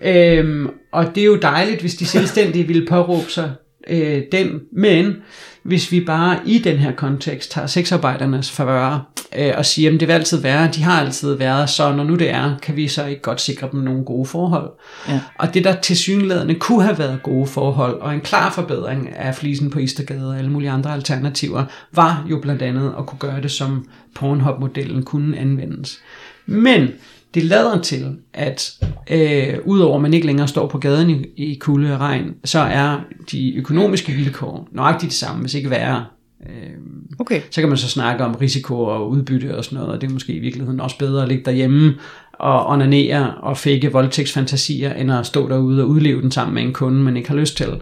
[0.04, 3.52] øhm, og det er jo dejligt, hvis de selvstændige ville påråbe sig
[3.90, 5.16] øh, den, men
[5.64, 10.08] hvis vi bare i den her kontekst tager sexarbejdernes favør øh, og siger, at det
[10.08, 13.06] vil altid være, de har altid været, så når nu det er, kan vi så
[13.06, 14.72] ikke godt sikre dem nogle gode forhold.
[15.08, 15.20] Ja.
[15.40, 19.36] Og det der til synlædende kunne have været gode forhold, og en klar forbedring af
[19.36, 23.42] flisen på Istergade og alle mulige andre alternativer, var jo blandt andet at kunne gøre
[23.42, 26.00] det, som Pornhub-modellen kunne anvendes.
[26.46, 26.90] Men
[27.34, 31.56] det lader til, at øh, udover at man ikke længere står på gaden i, i
[31.56, 33.00] kulde og regn, så er
[33.32, 36.06] de økonomiske vilkår nøjagtigt de samme, hvis ikke værre.
[36.50, 36.78] Øh,
[37.20, 37.42] Okay.
[37.52, 40.14] så kan man så snakke om risiko og udbytte og sådan noget, og det er
[40.14, 41.94] måske i virkeligheden også bedre at ligge derhjemme
[42.34, 46.74] og onanere og fække voldtægtsfantasier, end at stå derude og udleve den sammen med en
[46.74, 47.82] kunde, man ikke har lyst til.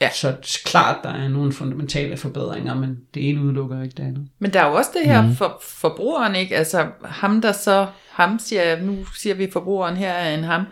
[0.00, 0.10] Ja.
[0.14, 0.34] Så
[0.64, 4.26] klart, der er nogle fundamentale forbedringer, men det ene udelukker ikke det andet.
[4.38, 5.34] Men der er jo også det her mm.
[5.34, 6.56] for forbrugeren, ikke?
[6.56, 10.62] Altså ham, der så, ham siger jeg, nu siger vi forbrugeren her er en ham,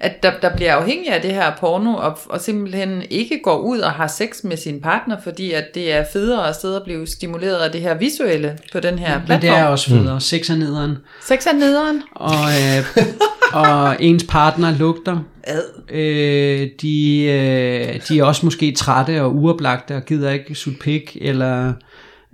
[0.00, 3.78] at der, der bliver afhængig af det her porno, og, og simpelthen ikke går ud
[3.78, 7.06] og har sex med sin partner, fordi at det er federe at sidde og blive
[7.06, 9.40] stimuleret af det her visuelle på den her Men platform.
[9.40, 10.14] det er også federe.
[10.14, 10.20] Mm.
[10.20, 10.96] Sex er nederen.
[11.26, 12.02] Sex er nederen.
[12.14, 13.04] Og, øh,
[13.52, 15.18] og ens partner lugter.
[15.44, 15.62] Ad.
[15.90, 21.16] Øh, de, øh, de er også måske trætte og uoplagte og gider ikke sutte pik,
[21.20, 21.72] eller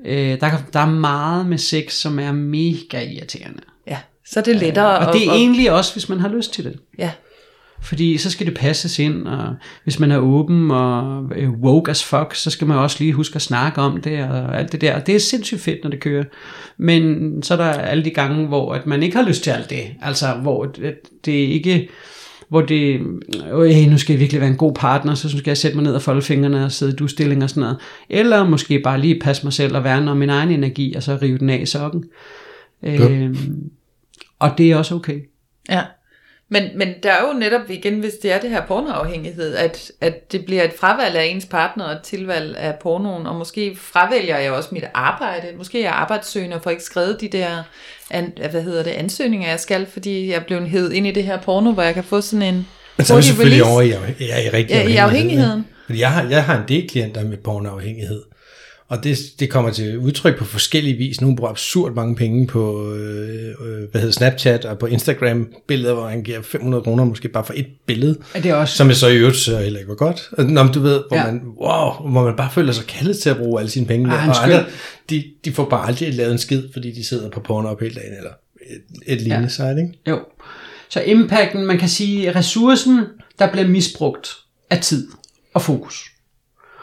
[0.07, 3.61] øh, der, der er meget med sex, som er mega irriterende.
[4.26, 4.98] Ja, så er det lettere.
[4.98, 6.78] Og det er at, egentlig også, hvis man har lyst til det.
[6.98, 7.10] Ja,
[7.82, 12.04] Fordi så skal det passes ind, og hvis man er åben og øh, woke as
[12.04, 14.94] fuck, så skal man også lige huske at snakke om det og alt det der.
[14.94, 16.24] Og det er sindssygt fedt, når det kører.
[16.78, 19.70] Men så er der alle de gange, hvor at man ikke har lyst til alt
[19.70, 19.82] det.
[20.02, 20.64] Altså, hvor
[21.24, 21.88] det, ikke
[22.48, 23.00] hvor det,
[23.52, 25.94] øh, nu skal jeg virkelig være en god partner, så skal jeg sætte mig ned
[25.94, 27.76] og folde fingrene og sidde i du-stilling og sådan noget.
[28.10, 31.18] Eller måske bare lige passe mig selv og værne om min egen energi, og så
[31.22, 32.04] rive den af i sokken.
[32.82, 33.34] Øh,
[34.38, 35.20] og det er også okay.
[35.70, 35.83] ja.
[36.49, 40.33] Men, men der er jo netop igen, hvis det er det her pornoafhængighed, at, at
[40.33, 44.38] det bliver et fravalg af ens partner og et tilvalg af pornoen, og måske fravælger
[44.38, 45.46] jeg også mit arbejde.
[45.59, 47.62] Måske er jeg arbejdssøgende og får ikke skrevet de der
[48.11, 51.25] an, hvad hedder det, ansøgninger, jeg skal, fordi jeg er blevet hævet ind i det
[51.25, 53.72] her porno, hvor jeg kan få sådan en Men så er vi selvfølgelig release.
[53.72, 54.99] over i, ja, i rigtig Ja, i afhængighed.
[54.99, 55.66] afhængigheden.
[55.87, 58.22] Fordi jeg har, jeg har en del klienter med pornoafhængighed.
[58.88, 61.20] Og det, det kommer til udtryk på forskellige vis.
[61.20, 65.94] Nogle bruger absurd mange penge på øh, øh, hvad hedder Snapchat og på Instagram billeder,
[65.94, 68.18] hvor han giver 500 kroner måske bare for et billede.
[68.35, 70.31] Er det også Som jeg så i øvrigt så heller ikke var godt.
[70.38, 71.27] Nå, men du ved, hvor, Ja.
[71.27, 74.12] man, wow, hvor man bare føler sig kaldet til at bruge alle sine penge.
[74.12, 74.64] Ah, og andre,
[75.11, 77.94] de, de får bare aldrig lavet en skid, fordi de sidder på porno op hele
[77.94, 78.31] dagen, eller
[79.07, 79.49] et, et lignende ja.
[79.49, 79.99] site, ikke?
[80.09, 80.18] Jo.
[80.88, 83.01] Så impacten, man kan sige, ressourcen,
[83.38, 84.29] der bliver misbrugt,
[84.70, 85.09] er tid
[85.55, 86.05] og fokus.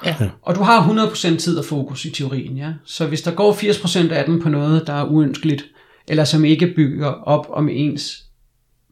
[0.06, 0.16] Ja.
[0.42, 2.74] Og du har 100% tid og fokus i teorien, ja.
[2.86, 5.66] Så hvis der går 80% af den på noget, der er uønskeligt,
[6.08, 8.24] eller som ikke bygger op om ens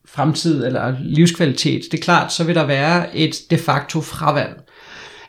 [0.05, 4.61] fremtid eller livskvalitet, det er klart, så vil der være et de facto fravalg.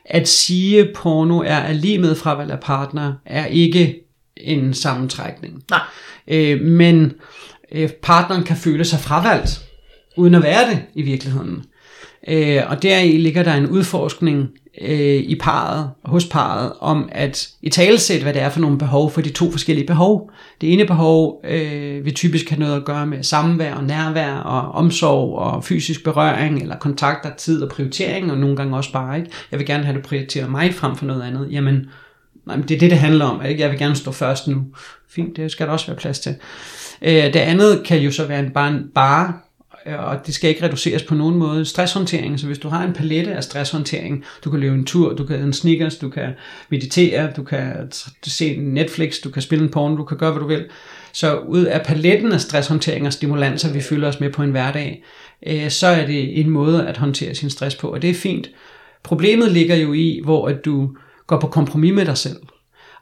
[0.05, 4.01] At sige porno er allig med fravalg af partner, er ikke
[4.37, 5.62] en sammentrækning.
[5.71, 5.81] Nej.
[6.29, 7.12] Øh, men
[7.73, 9.64] øh, partneren kan føle sig fravalgt,
[10.16, 11.64] uden at være det i virkeligheden.
[12.28, 14.48] Øh, og deri ligger der en udforskning
[14.80, 19.11] øh, i parret, hos parret, om at i talesæt, hvad det er for nogle behov
[19.11, 20.30] for de to forskellige behov.
[20.61, 24.72] Det ene behov øh, vil typisk have noget at gøre med samvær og nærvær og
[24.72, 29.30] omsorg og fysisk berøring eller kontakt tid og prioritering, og nogle gange også bare ikke.
[29.50, 31.48] Jeg vil gerne have, at du prioriterer mig frem for noget andet.
[31.50, 31.87] Jamen,
[32.46, 33.44] nej, men det er det, det handler om.
[33.46, 33.61] Ikke?
[33.61, 34.64] Jeg vil gerne stå først nu.
[35.11, 36.35] Fint, det skal der også være plads til.
[37.02, 39.32] Øh, det andet kan jo så være en bare, en bare
[39.87, 41.64] Øh, og det skal ikke reduceres på nogen måde.
[41.64, 45.27] Stresshåndtering, så hvis du har en palette af stresshåndtering, du kan løbe en tur, du
[45.27, 46.29] kan en sneakers, du kan
[46.68, 47.92] meditere, du kan
[48.23, 50.64] se Netflix, du kan spille en porno, du kan gøre, hvad du vil.
[51.12, 55.05] Så ud af paletten af stresshåndtering og stimulanser, vi fylder os med på en hverdag,
[55.47, 58.51] øh, så er det en måde at håndtere sin stress på, og det er fint.
[59.03, 60.90] Problemet ligger jo i, hvor at du
[61.27, 62.37] går på kompromis med dig selv.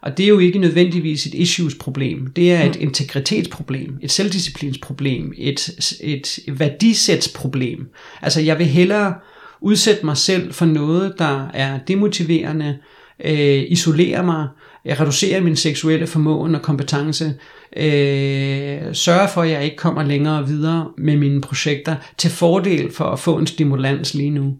[0.02, 2.26] Og det er jo ikke nødvendigvis et issues-problem.
[2.26, 7.88] Det er et integritetsproblem, et selvdisciplinsproblem, et, et værdisætsproblem.
[8.22, 9.14] Altså jeg vil hellere
[9.60, 12.78] udsætte mig selv for noget, der er demotiverende,
[13.24, 14.48] øh, isolere mig,
[14.86, 17.34] øh, reducere min seksuelle formåen og kompetence,
[17.76, 23.04] øh, sørge for, at jeg ikke kommer længere videre med mine projekter, til fordel for
[23.04, 24.56] at få en stimulans lige nu.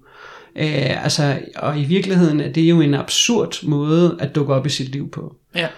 [0.57, 4.71] Øh, altså, og i virkeligheden er det jo en absurd måde at dukke op i
[4.71, 5.35] sit liv på.
[5.55, 5.69] Ja.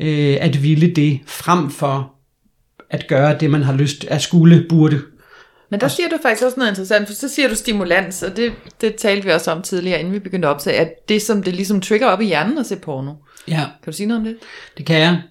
[0.00, 2.14] Øh, at ville det, frem for
[2.90, 5.00] at gøre det, man har lyst at skulle, burde.
[5.70, 8.52] Men der siger du faktisk også noget interessant, for så siger du stimulans, og det,
[8.80, 11.54] det talte vi også om tidligere, inden vi begyndte at optage, at det som det
[11.54, 13.12] ligesom trigger op i hjernen at se porno.
[13.48, 14.36] Ja, Kan du sige noget om det?
[14.78, 15.22] det kan jeg.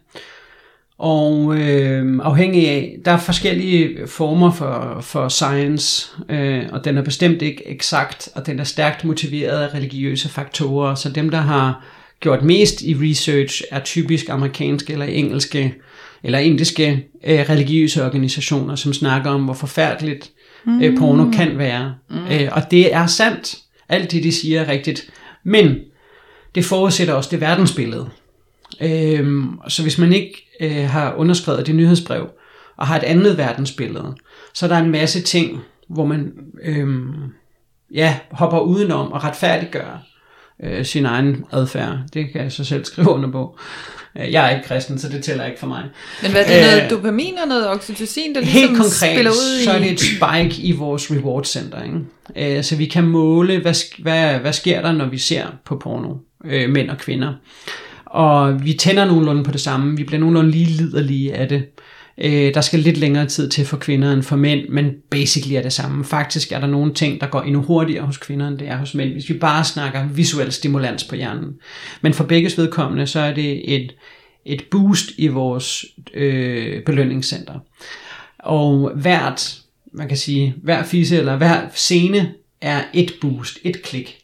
[0.97, 7.01] Og øh, afhængig af, der er forskellige former for, for science, øh, og den er
[7.01, 10.95] bestemt ikke eksakt, og den er stærkt motiveret af religiøse faktorer.
[10.95, 11.85] Så dem, der har
[12.19, 15.75] gjort mest i research, er typisk amerikanske eller engelske
[16.23, 20.31] eller indiske øh, religiøse organisationer, som snakker om, hvor forfærdeligt
[20.81, 21.95] øh, porno kan være.
[22.09, 22.17] Mm.
[22.31, 23.57] Øh, og det er sandt.
[23.89, 25.09] Alt det, de siger, er rigtigt.
[25.43, 25.75] Men
[26.55, 28.09] det forudsætter også det verdensbillede.
[28.81, 32.27] Øhm, så hvis man ikke øh, har underskrevet det nyhedsbrev,
[32.77, 34.15] og har et andet verdensbillede,
[34.53, 36.33] så er der en masse ting, hvor man
[36.63, 37.13] øhm,
[37.93, 40.03] ja, hopper udenom og retfærdiggør
[40.63, 41.97] øh, sin egen adfærd.
[42.13, 43.57] Det kan jeg så selv skrive under på.
[44.19, 45.83] Øh, Jeg er ikke kristen, så det tæller ikke for mig.
[46.21, 49.31] Men hvad er det, noget Øh, dopamin og noget oxytocin, der ligesom Helt konkret, spiller
[49.31, 49.63] ud i...
[49.63, 51.83] så er det et spike i vores reward center.
[51.83, 52.57] Ikke?
[52.57, 56.13] Øh, Så vi kan måle, hvad, hvad, hvad sker der, når vi ser på porno,
[56.45, 57.33] øh, mænd og kvinder.
[58.11, 59.97] Og vi tænder nogenlunde på det samme.
[59.97, 61.65] Vi bliver nogenlunde lige liderlige af det.
[62.17, 65.61] Øh, der skal lidt længere tid til for kvinder end for mænd, men basically er
[65.61, 66.05] det samme.
[66.05, 68.93] Faktisk er der nogle ting, der går endnu hurtigere hos kvinder, end det er hos
[68.93, 71.53] mænd, hvis vi bare snakker visuel stimulans på hjernen.
[72.01, 73.95] Men for begges vedkommende, så er det et,
[74.45, 77.59] et boost i vores øh, belønningscenter.
[78.39, 79.59] Og hvert,
[79.93, 84.17] man kan sige, hver fise eller hver scene er et boost, et klik.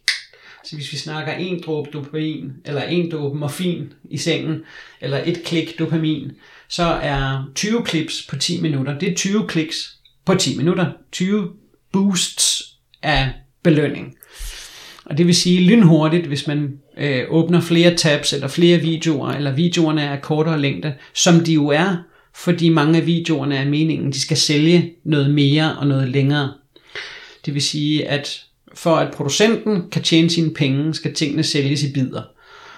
[0.73, 4.61] Så hvis vi snakker en dråbe dopamin, eller en dråbe morfin i sengen,
[5.01, 6.31] eller et klik dopamin,
[6.69, 10.91] så er 20 klips på 10 minutter, det er 20 kliks på 10 minutter.
[11.11, 11.49] 20
[11.91, 12.63] boosts
[13.01, 13.31] af
[13.63, 14.15] belønning.
[15.05, 19.51] Og det vil sige lynhurtigt, hvis man øh, åbner flere tabs eller flere videoer, eller
[19.51, 21.97] videoerne er kortere længde, som de jo er,
[22.35, 26.53] fordi mange af videoerne er meningen, de skal sælge noget mere og noget længere.
[27.45, 31.93] Det vil sige, at for at producenten kan tjene sine penge, skal tingene sælges i
[31.93, 32.21] bidder.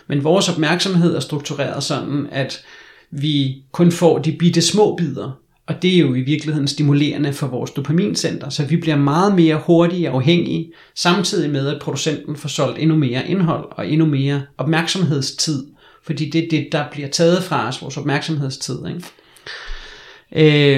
[0.08, 2.66] Men vores opmærksomhed er struktureret sådan, at
[3.12, 5.40] vi kun får de bitte små bidder.
[5.68, 9.62] Og det er jo i virkeligheden stimulerende for vores dopamincenter, så vi bliver meget mere
[9.66, 14.42] hurtige og afhængige, samtidig med at producenten får solgt endnu mere indhold og endnu mere
[14.58, 15.66] opmærksomhedstid.
[16.04, 18.78] Fordi det er det, der bliver taget fra os, vores opmærksomhedstid.
[18.88, 19.02] Ikke?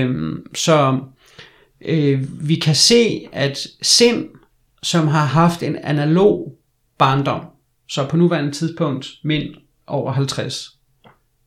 [0.04, 1.00] Øh, så
[1.86, 4.26] øh, vi kan se, at sind,
[4.84, 6.54] som har haft en analog
[6.98, 7.42] barndom,
[7.90, 9.56] så på nuværende tidspunkt mænd
[9.88, 10.70] over 50,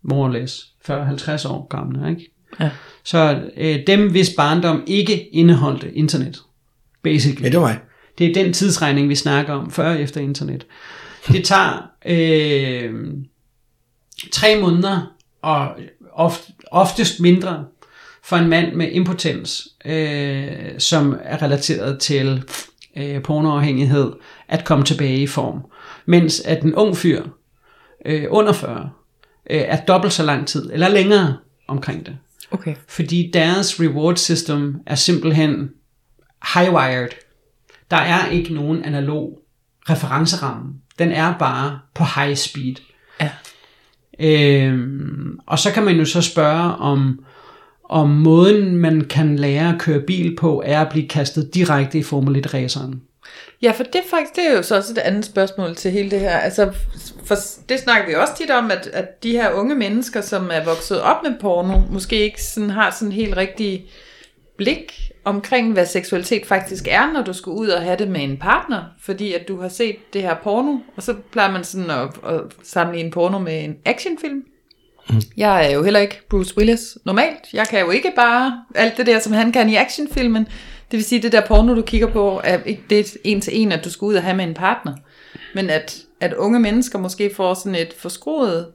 [0.02, 2.32] more or less, 40-50 år gamle, ikke?
[2.60, 2.70] Ja.
[3.04, 6.42] Så øh, dem, hvis barndom ikke indeholdte internet,
[7.02, 7.44] basically.
[7.44, 7.78] Ja, det var mig.
[8.18, 10.66] Det er den tidsregning, vi snakker om, før og efter internet.
[11.28, 12.94] Det tager øh,
[14.32, 15.76] tre måneder, og
[16.12, 17.64] ofte, oftest mindre,
[18.24, 22.42] for en mand med impotens, øh, som er relateret til
[22.96, 24.12] øh, pornoafhængighed,
[24.48, 25.64] at komme tilbage i form.
[26.06, 27.22] Mens at en ung fyr
[28.06, 28.90] øh, under 40
[29.50, 31.36] øh, er dobbelt så lang tid, eller længere
[31.68, 32.16] omkring det.
[32.50, 32.74] Okay.
[32.88, 35.70] Fordi deres reward system er simpelthen
[36.54, 37.26] high-wired.
[37.90, 39.38] Der er ikke nogen analog
[39.90, 40.72] referenceramme.
[40.98, 42.74] Den er bare på high speed.
[43.20, 43.30] Ja.
[44.20, 47.24] Øhm, og så kan man jo så spørge om,
[47.90, 52.02] om måden man kan lære at køre bil på, er at blive kastet direkte i
[52.02, 53.02] Formel 1 raceren.
[53.62, 56.10] Ja, for det er faktisk det er jo så også et andet spørgsmål til hele
[56.10, 56.38] det her.
[56.38, 56.72] Altså,
[57.24, 57.34] for
[57.68, 61.00] det snakker vi også tit om, at, at de her unge mennesker, som er vokset
[61.00, 63.86] op med porno, måske ikke sådan, har sådan helt rigtig
[64.56, 68.36] blik omkring, hvad seksualitet faktisk er, når du skal ud og have det med en
[68.36, 72.08] partner, fordi at du har set det her porno, og så plejer man sådan at,
[72.34, 74.44] at sammenligne porno med en actionfilm.
[75.36, 77.38] Jeg er jo heller ikke Bruce Willis normalt.
[77.52, 80.44] Jeg kan jo ikke bare alt det der, som han kan i actionfilmen.
[80.90, 83.72] Det vil sige, det der porno, du kigger på, er ikke det en til en,
[83.72, 84.92] at du skal ud og have med en partner.
[85.54, 88.66] Men at, at unge mennesker måske får sådan et forskruet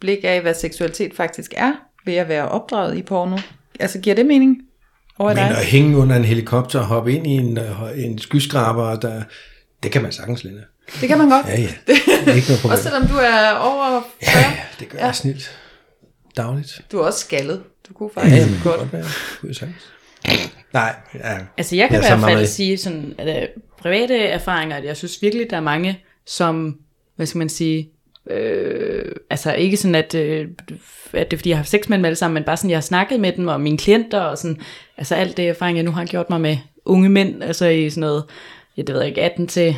[0.00, 1.72] blik af, hvad seksualitet faktisk er,
[2.06, 3.38] ved at være opdraget i porno.
[3.80, 4.56] Altså, giver det mening
[5.18, 5.48] over Men dig?
[5.50, 9.22] at hænge under en helikopter og hoppe ind i en, øh, en skyskraber, der,
[9.82, 10.62] det kan man sagtens, Linde.
[11.00, 11.46] Det kan man godt.
[11.46, 11.68] Ja, ja.
[11.86, 12.70] Det er ikke noget problem.
[12.72, 14.42] Også selvom du er over 40.
[14.42, 15.06] Ja, ja, det gør Ja.
[15.06, 15.56] jeg snilt.
[16.36, 16.80] Dagligt.
[16.92, 17.62] Du er også skaldet.
[17.88, 18.80] Du kunne faktisk ja, ja, det kan godt.
[18.80, 19.04] godt være.
[19.40, 19.68] Kunne jeg.
[20.72, 21.38] Nej, ja.
[21.58, 24.76] Altså jeg kan Ja, i så hvert fald meget- sige sådan, at øh, private erfaringer,
[24.76, 26.78] at jeg synes virkelig, der er mange, som,
[27.16, 27.90] hvad skal man sige,
[28.30, 30.48] øh, altså ikke sådan, at, øh,
[31.12, 32.70] at det er fordi, jeg har haft sex med dem alle sammen, men bare sådan,
[32.70, 34.60] jeg har snakket med dem og mine klienter, og sådan,
[34.96, 38.00] altså alt det erfaring, jeg nu har gjort mig med unge mænd, altså i sådan
[38.00, 38.24] noget,
[38.76, 39.76] ja, det ved jeg ikke, 18 til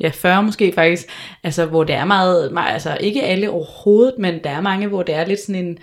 [0.00, 1.06] ja, 40 måske faktisk,
[1.42, 5.02] altså hvor det er meget, meget, altså ikke alle overhovedet, men der er mange, hvor
[5.02, 5.78] det er lidt sådan en,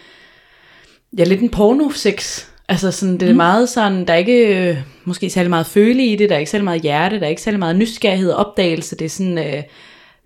[1.17, 2.45] ja, lidt en porno-sex.
[2.69, 6.15] Altså sådan, det er meget sådan, der er ikke øh, måske særlig meget føle i
[6.15, 8.95] det, der er ikke særlig meget hjerte, der er ikke særlig meget nysgerrighed og opdagelse,
[8.95, 9.63] det er sådan øh,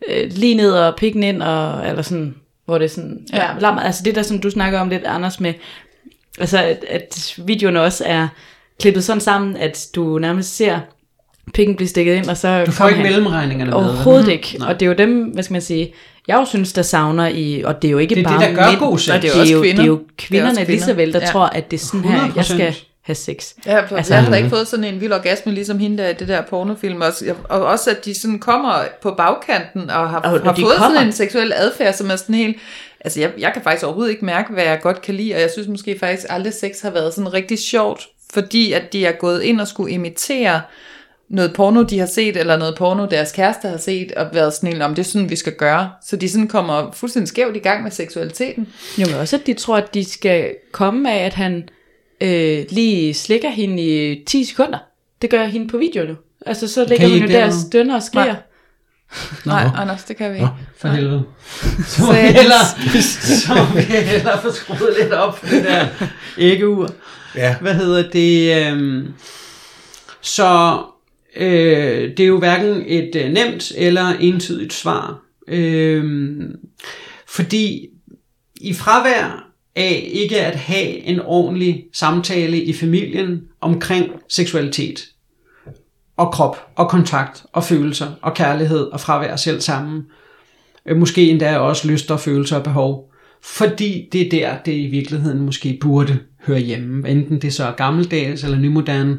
[0.09, 2.35] øh, lige ned og pikken ind, og, eller sådan,
[2.65, 3.55] hvor det er sådan, Ja.
[3.61, 3.79] ja.
[3.79, 5.53] altså det der, som du snakker om lidt, Anders, med,
[6.39, 8.27] altså at, at videoen også er
[8.79, 10.79] klippet sådan sammen, at du nærmest ser
[11.53, 13.77] pikken blive stikket ind, og så Du får ikke han- mellemregningerne med.
[13.79, 14.31] Overhovedet Mhm.
[14.31, 14.55] ikke.
[14.59, 14.67] Nej.
[14.69, 15.93] Og det er jo dem, hvad skal man sige,
[16.27, 18.49] jeg jo synes, der savner i, og det er jo ikke Det er det, bare
[18.49, 19.09] der gør mænd, god sex.
[19.15, 19.75] Og det er jo det er også jo, kvinder.
[19.75, 21.31] det er jo Det er kvinderne også lige så vel, der kvinder.
[21.31, 22.85] tror, at det er sådan her, jeg skal 100%.
[23.01, 23.53] have sex.
[23.65, 26.09] Ja, for Altså- jeg har da ikke fået sådan en vild orgasme, ligesom hende der
[26.09, 27.01] i det der pornofilm.
[27.01, 30.75] Også, og også, at de sådan kommer på bagkanten og har, Og har de fået
[30.77, 30.95] kommer.
[30.95, 32.57] sådan en seksuel adfærd, som er sådan helt...
[33.01, 35.49] Altså, jeg, jeg kan faktisk overhovedet ikke mærke, hvad jeg godt kan lide, og jeg
[35.53, 39.41] synes måske faktisk aldrig, sex har været sådan rigtig sjovt, fordi at de er gået
[39.43, 40.61] ind og skulle imitere
[41.29, 44.81] noget porno, de har set, eller noget porno, deres kæreste har set, og været sådan
[44.81, 45.91] om, det er sådan, vi skal gøre.
[46.05, 48.67] Så de sådan kommer fuldstændig skævt i gang med seksualiteten.
[48.97, 51.69] Jo, men også, at de tror, at de skal komme af, at han
[52.21, 54.77] øh, lige slikker hende i 10 sekunder.
[55.21, 56.15] Det gør hende på video nu.
[56.45, 58.35] Altså, så ligger hun jo der og stønner og skriger.
[59.45, 59.63] Nej.
[59.63, 60.49] Nej, Anders, det kan vi ikke.
[60.77, 61.23] For helvede.
[61.87, 62.65] Så må Så vi hellere,
[63.45, 65.87] så må vi hellere få skruet lidt op for det der
[66.37, 66.89] æggeur.
[67.35, 67.55] Ja.
[67.61, 68.67] Hvad hedder det?
[68.67, 69.13] øhm,
[70.21, 70.81] så
[71.35, 75.21] øh, det er jo hverken et øh, nemt eller entydigt svar.
[75.47, 76.39] Øh,
[77.27, 77.89] fordi
[78.61, 85.05] i fravær af ikke at have en ordentlig samtale i familien omkring seksualitet
[86.17, 90.03] og krop og kontakt og følelser og kærlighed og fravær selv sammen,
[90.85, 93.11] øh, måske endda også lyster, følelser og behov,
[93.43, 97.09] fordi det er der, det i virkeligheden måske burde høre hjemme.
[97.09, 99.17] Enten det så er gammeldags eller nymoderne,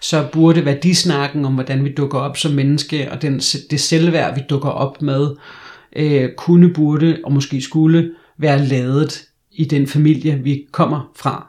[0.00, 3.38] så burde værdisnakken om, hvordan vi dukker op som menneske, og den,
[3.70, 5.36] det selvværd, vi dukker op med,
[5.96, 11.46] øh, kunne, burde og måske skulle være ladet i den familie, vi kommer fra.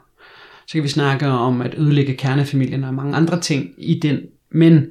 [0.66, 4.18] Så kan vi snakke om at ødelægge kernefamilien og mange andre ting i den.
[4.50, 4.86] Men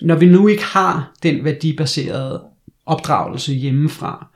[0.00, 2.42] når vi nu ikke har den værdibaserede
[2.86, 4.26] opdragelse hjemmefra,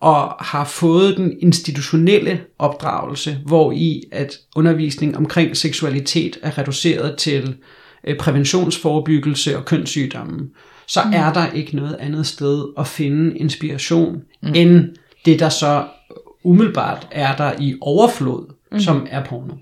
[0.00, 7.56] og har fået den institutionelle opdragelse, hvor i at undervisning omkring seksualitet er reduceret til
[8.04, 10.48] øh, præventionsforebyggelse og kønssygdomme,
[10.86, 11.12] så mm.
[11.12, 14.52] er der ikke noget andet sted at finde inspiration, mm.
[14.54, 14.88] end
[15.24, 15.84] det, der så
[16.44, 18.80] umiddelbart er der i overflod, mm.
[18.80, 19.54] som er porno.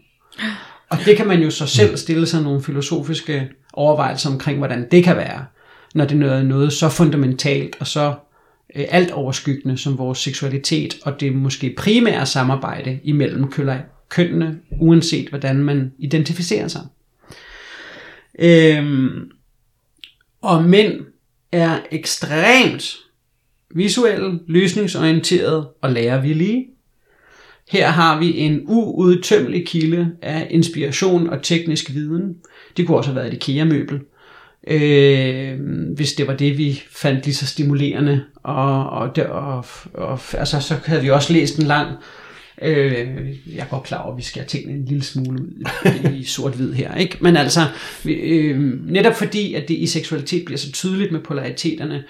[0.91, 5.05] Og det kan man jo så selv stille sig nogle filosofiske overvejelser omkring, hvordan det
[5.05, 5.45] kan være,
[5.95, 8.15] når det er noget, noget så fundamentalt og så
[8.77, 13.53] øh, alt overskyggende som vores seksualitet, og det måske primære samarbejde imellem
[14.09, 16.83] kønnene, uanset hvordan man identificerer sig.
[18.39, 19.31] Øhm,
[20.43, 21.01] og mænd
[21.53, 22.97] er ekstremt
[23.75, 26.67] visuelle, løsningsorienterede og lærervillige.
[27.71, 32.37] Her har vi en uudtømmelig kilde af inspiration og teknisk viden.
[32.77, 34.01] Det kunne også have været et IKEA-møbel,
[34.67, 35.61] øh,
[35.95, 38.25] hvis det var det, vi fandt lige så stimulerende.
[38.43, 39.65] Og, og, og,
[39.95, 41.89] og altså, så havde vi også læst en lang...
[42.63, 43.09] Øh,
[43.57, 46.73] jeg går klar over, at vi skal have tingene en lille smule ud i, sort-hvid
[46.73, 46.95] her.
[46.95, 47.19] Ikke?
[47.21, 47.61] Men altså,
[48.05, 52.05] vi, øh, netop fordi, at det i seksualitet bliver så tydeligt med polariteterne,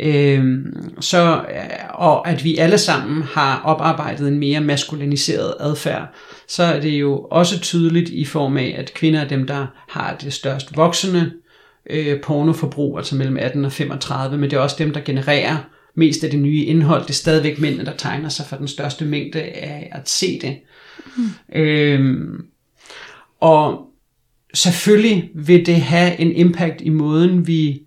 [0.00, 0.58] øh,
[1.00, 6.14] så, øh, og at vi alle sammen har oparbejdet en mere maskuliniseret adfærd,
[6.48, 10.16] så er det jo også tydeligt i form af, at kvinder er dem, der har
[10.20, 11.32] det størst voksende
[11.90, 15.56] øh, pornoforbrug, altså mellem 18 og 35, men det er også dem, der genererer
[15.98, 17.02] mest af det nye indhold.
[17.02, 20.58] Det er stadigvæk mændene, der tegner sig for den største mængde af at se det.
[21.16, 21.60] Mm.
[21.60, 22.44] Øhm,
[23.40, 23.86] og
[24.54, 27.82] selvfølgelig vil det have en impact i måden, vi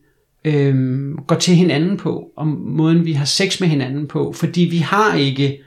[0.45, 4.78] øhm, går til hinanden på, og måden, vi har sex med hinanden på, fordi vi
[4.78, 5.62] har ikke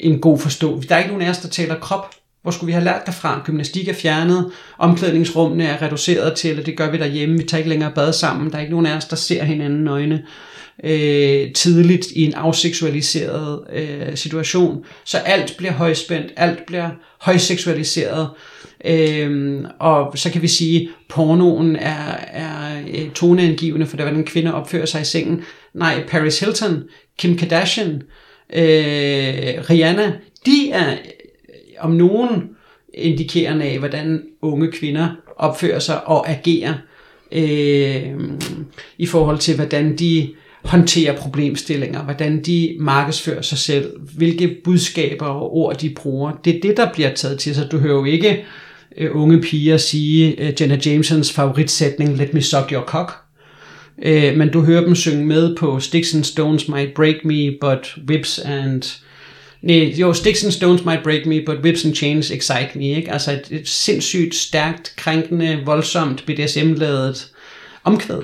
[0.00, 0.88] en god forståelse.
[0.88, 2.14] Der er ikke nogen af os, der taler krop.
[2.42, 3.42] Hvor skulle vi have lært det fra?
[3.44, 7.70] Gymnastik er fjernet, omklædningsrummene er reduceret til, at det gør vi derhjemme, vi tager ikke
[7.70, 10.22] længere bad sammen, der er ikke nogen af os, der ser hinanden øjne
[10.84, 14.84] øh, tidligt i en afseksualiseret øh, situation.
[15.04, 18.28] Så alt bliver højspændt, alt bliver højseksualiseret,
[18.84, 24.24] øh, og så kan vi sige, at pornoen er, er øh, toneangivende for det, hvordan
[24.24, 25.42] kvinder opfører sig i sengen.
[25.74, 26.82] Nej, Paris Hilton,
[27.18, 28.02] Kim Kardashian,
[28.52, 30.12] øh, Rihanna,
[30.46, 30.96] de er øh,
[31.78, 32.42] om nogen
[32.94, 36.74] indikerende af, hvordan unge kvinder opfører sig og agerer
[37.32, 38.14] øh,
[38.98, 40.34] i forhold til, hvordan de
[40.64, 46.32] håndterer problemstillinger, hvordan de markedsfører sig selv, hvilke budskaber og ord de bruger.
[46.44, 47.68] Det er det, der bliver taget til sig.
[47.72, 48.44] Du hører jo ikke
[48.98, 53.12] øh, unge piger sige øh, Jenna Jamesons favoritsætning, let me suck your cock.
[54.02, 57.96] Øh, men du hører dem synge med på Sticks and Stones might break me, but
[58.08, 58.82] whips and...
[59.62, 62.84] Nej, jo, Sticks and Stones might break me, but whips and chains excite me.
[62.84, 63.12] Ikke?
[63.12, 67.30] Altså et, et sindssygt stærkt, krænkende, voldsomt, BDSM-ladet
[67.84, 68.22] omkvæd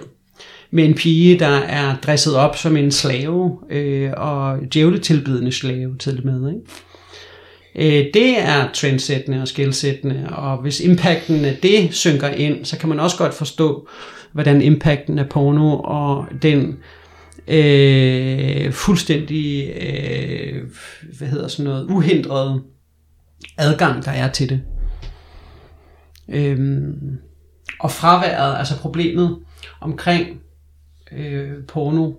[0.70, 6.26] med en pige, der er dresset op som en slave, øh, og djævletilbydende slave til
[6.26, 6.48] med.
[6.48, 6.60] Ikke?
[7.76, 12.88] Øh, det er trendsættende og skældsættende, og hvis impacten af det synker ind, så kan
[12.88, 13.88] man også godt forstå,
[14.32, 16.76] hvordan impacten af porno og den
[17.48, 20.62] øh, fuldstændig øh,
[21.18, 22.62] hvad hedder sådan noget, uhindrede
[23.58, 24.62] adgang, der er til det.
[26.28, 27.18] Øhm,
[27.80, 29.38] og fraværet, altså problemet
[29.80, 30.40] omkring
[31.16, 32.12] øh, porno,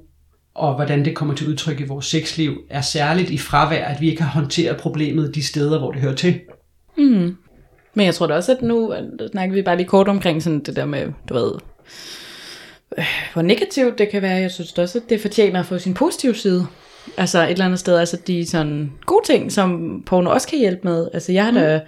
[0.53, 4.09] og hvordan det kommer til udtryk i vores sexliv, er særligt i fravær, at vi
[4.09, 6.39] ikke har håndteret problemet de steder, hvor det hører til.
[6.97, 7.35] Mm.
[7.93, 8.93] Men jeg tror da også, at nu
[9.31, 11.51] snakker vi bare lige kort omkring sådan det der med, du ved,
[12.97, 14.37] øh, hvor negativt det kan være.
[14.37, 16.67] Jeg synes også, at det fortjener at få sin positive side.
[17.17, 20.87] Altså et eller andet sted, altså de sådan gode ting, som porno også kan hjælpe
[20.87, 21.07] med.
[21.13, 21.83] Altså jeg har da, mm.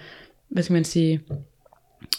[0.49, 1.21] hvad skal man sige,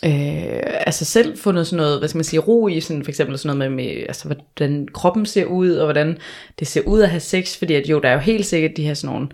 [0.05, 3.38] øh, altså selv fundet sådan noget, hvad skal man sige, ro i, sådan for eksempel
[3.38, 6.18] sådan noget med, med altså, hvordan kroppen ser ud, og hvordan
[6.59, 8.86] det ser ud at have sex, fordi at jo, der er jo helt sikkert de
[8.86, 9.28] her sådan nogle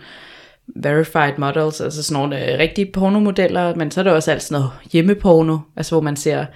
[0.66, 4.60] verified models, altså sådan nogle øh, rigtige pornomodeller, men så er der også alt sådan
[4.60, 6.46] noget hjemmeporno, altså hvor man ser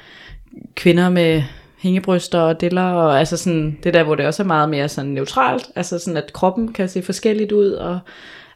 [0.74, 1.42] kvinder med
[1.78, 5.10] hængebryster og diller, og altså sådan, det der, hvor det også er meget mere sådan
[5.10, 7.98] neutralt, altså sådan, at kroppen kan se forskelligt ud, og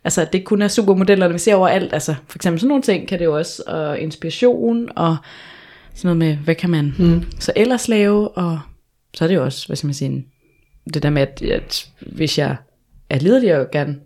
[0.04, 3.08] altså, at det kun er supermodellerne, vi ser overalt, altså for eksempel sådan nogle ting
[3.08, 5.16] kan det jo også, og inspiration, og
[5.94, 7.24] sådan noget med, hvad kan man mm.
[7.38, 8.60] så ellers lave, og
[9.14, 10.26] så er det jo også, hvad skal man sige,
[10.94, 12.56] det der med, at, at hvis jeg
[13.10, 13.96] er liderlig og gerne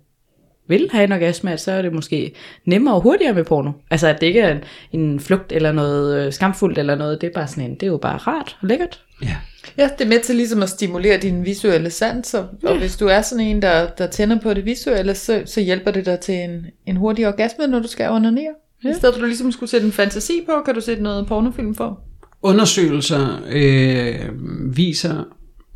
[0.68, 2.34] vil have en orgasme, så er det måske
[2.64, 3.72] nemmere og hurtigere med porno.
[3.90, 4.64] Altså at det ikke er en,
[5.00, 7.86] en flugt eller noget øh, skamfuldt eller noget, det er bare sådan en, det er
[7.86, 9.02] jo bare rart og lækkert.
[9.22, 9.36] Ja.
[9.78, 12.68] Ja, det er med til ligesom at stimulere dine visuelle sanser, ja.
[12.68, 15.90] og hvis du er sådan en, der, der tænder på det visuelle, så, så hjælper
[15.90, 18.54] det dig til en, en hurtig orgasme, når du skal onanere.
[18.84, 18.90] Ja.
[18.90, 21.26] I stedet for at du ligesom skulle sætte en fantasi på, kan du sætte noget
[21.26, 21.96] pornofilm på.
[22.42, 24.28] Undersøgelser øh,
[24.76, 25.24] viser,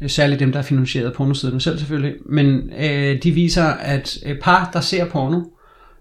[0.06, 4.80] særligt dem, der er finansieret pornosiderne selv selvfølgelig, men øh, de viser, at par, der
[4.80, 5.40] ser porno,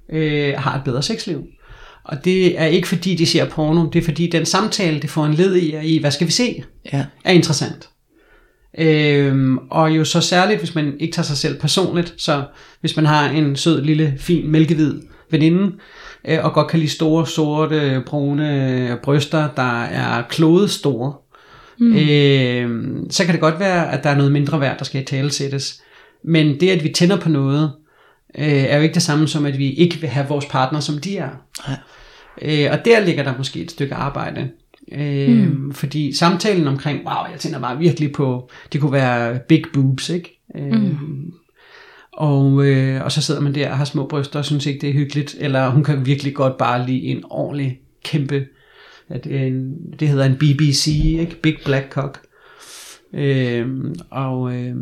[0.09, 1.43] øh, har et bedre sexliv.
[2.05, 5.25] Og det er ikke fordi, de ser porno, det er fordi den samtale, det får
[5.25, 7.05] en led i, i hvad skal vi se, Ja.
[7.25, 7.89] er interessant.
[8.77, 12.43] Øhm, og jo så særligt, hvis man ikke tager sig selv personligt, så
[12.81, 15.01] hvis man har en sød, lille, fin, mælkehvid
[15.31, 15.71] veninde,
[16.27, 21.13] øh, og godt kan lide store, sorte, brune bryster, der er klodestore,
[21.79, 21.95] mm.
[21.95, 25.05] øh, så kan det godt være, at der er noget mindre værd, der skal i
[25.05, 25.81] tale sættes.
[26.23, 27.71] Men det, at vi tænder på noget,
[28.37, 30.97] øh, er jo ikke det samme som, at vi ikke vil have vores partner, som
[30.97, 31.29] de er.
[31.67, 31.77] Nej.
[32.41, 34.49] Øh, og der ligger der måske et stykke arbejde.
[34.91, 35.73] Øh, mm.
[35.73, 40.41] Fordi samtalen omkring, wow, jeg tænder bare virkelig på, det kunne være big boobs, ikke?
[40.55, 41.33] Øh, mm.
[42.13, 44.89] og, øh, og så sidder man der og har små bryster og synes ikke, det
[44.89, 45.35] er hyggeligt.
[45.39, 48.45] Eller hun kan virkelig godt bare lide en ordentlig kæmpe,
[49.09, 50.87] at det, er en, det hedder en BBC,
[51.19, 51.41] ikke?
[51.41, 52.21] Big Black Cock.
[53.13, 53.67] Øh,
[54.09, 54.75] og øh,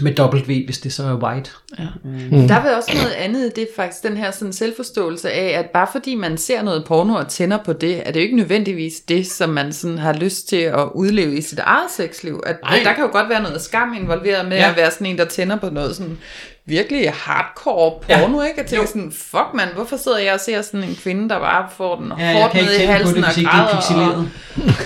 [0.00, 1.50] med dobbelt V, hvis det så er white.
[1.78, 1.84] Ja.
[2.04, 2.48] Mm.
[2.48, 5.86] Der er også noget andet, det er faktisk den her sådan selvforståelse af, at bare
[5.92, 9.26] fordi man ser noget porno og tænder på det, er det jo ikke nødvendigvis det,
[9.26, 12.42] som man sådan har lyst til at udleve i sit eget sexliv.
[12.46, 14.70] At, at der kan jo godt være noget skam involveret med Ja.
[14.70, 16.18] at være sådan en, der tænder på noget sådan
[16.66, 18.48] virkelig hardcore porno, Ja.
[18.48, 18.60] ikke?
[18.60, 18.86] At tænke Jo.
[18.86, 22.12] sådan, fuck man, hvorfor sidder jeg og ser sådan en kvinde, der bare får den
[22.18, 24.16] Ja, hårdt ned i halsen det, og er græder.
[24.16, 24.24] Og,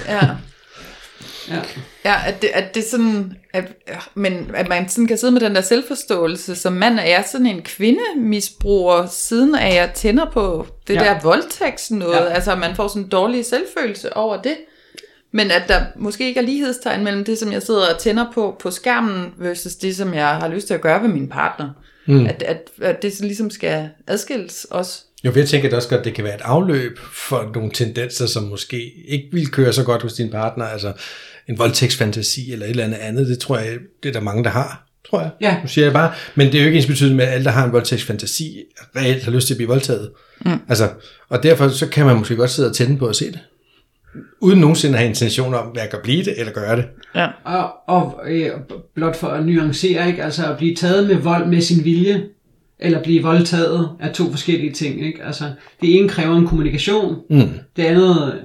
[0.08, 0.20] ja.
[1.48, 1.60] Ja.
[2.04, 3.64] Ja, at det, at det sådan, at,
[4.14, 7.46] men at man sådan kan sidde med den der selvforståelse, som mand er jeg sådan
[7.46, 11.00] en kvindemisbruger, siden af jeg tænder på det Ja.
[11.00, 12.24] der voldtægts noget, Ja.
[12.28, 14.56] altså man får sådan en dårlig selvfølelse over det.
[15.32, 18.56] Men at der måske ikke er lighedstegn mellem det, som jeg sidder og tænder på
[18.60, 21.70] på skærmen, versus det, som jeg har lyst til at gøre ved min partner.
[22.06, 22.26] Mm.
[22.26, 25.04] At, at, at det ligesom skal adskilles også.
[25.24, 28.26] Jo, for jeg tænker det også godt, det kan være et afløb for nogle tendenser,
[28.26, 30.92] som måske ikke vil køre så godt hos din partner, altså
[31.48, 34.50] en voldtægtsfantasi eller et eller andet andet, det tror jeg, det er der mange, der
[34.50, 35.30] har, tror jeg.
[35.40, 35.56] Ja.
[35.62, 37.50] Nu siger jeg bare, men det er jo ikke ens betydende med, at alle, der
[37.50, 38.62] har en voldtægtsfantasi,
[38.96, 40.10] reelt har lyst til at blive voldtaget.
[40.44, 40.58] Mm.
[40.68, 40.88] Altså,
[41.28, 43.38] og derfor så kan man måske godt sidde og tænde på at se det.
[44.40, 46.84] Uden nogensinde at have intention om, hverken at blive det eller gøre det.
[47.14, 47.28] Ja.
[47.44, 48.50] Og, og øh,
[48.94, 50.24] blot for at nuancere, ikke?
[50.24, 52.22] altså at blive taget med vold med sin vilje,
[52.78, 55.06] eller blive voldtaget, er to forskellige ting.
[55.06, 55.22] Ikke?
[55.24, 55.44] Altså,
[55.80, 57.48] det ene kræver en kommunikation, Mm.
[57.76, 58.40] det andet, øh,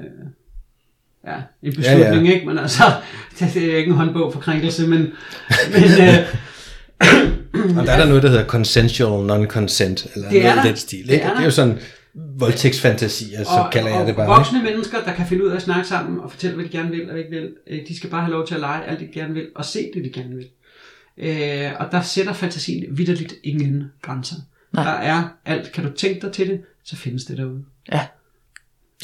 [1.27, 2.45] ja, en beslutning, Ja, ja, ikke?
[2.47, 2.83] Men altså,
[3.39, 4.99] det, det er ikke en håndbog for krænkelse, men,
[5.73, 10.57] men øh, Og der er der noget, der hedder consensual non-consent, eller Det noget i
[10.57, 10.63] der.
[10.63, 11.07] den stil.
[11.07, 11.25] Det Ikke?
[11.25, 11.77] er Det er jo sådan
[12.39, 14.27] voldtægtsfantasier, så og, kalder jeg og det bare.
[14.27, 16.89] voksne mennesker, der kan finde ud af at snakke sammen og fortælle, hvad de gerne
[16.89, 19.07] vil og ikke vil, øh, de skal bare have lov til at lege alt, det
[19.13, 20.45] de gerne vil, og se det, de gerne vil.
[21.19, 24.35] Øh, og der sætter fantasien vidderligt ingen grænser.
[24.73, 24.83] Nej.
[24.83, 25.71] Der er alt.
[25.71, 27.59] Kan du tænke dig til det, så findes det derude.
[27.91, 27.99] Ja.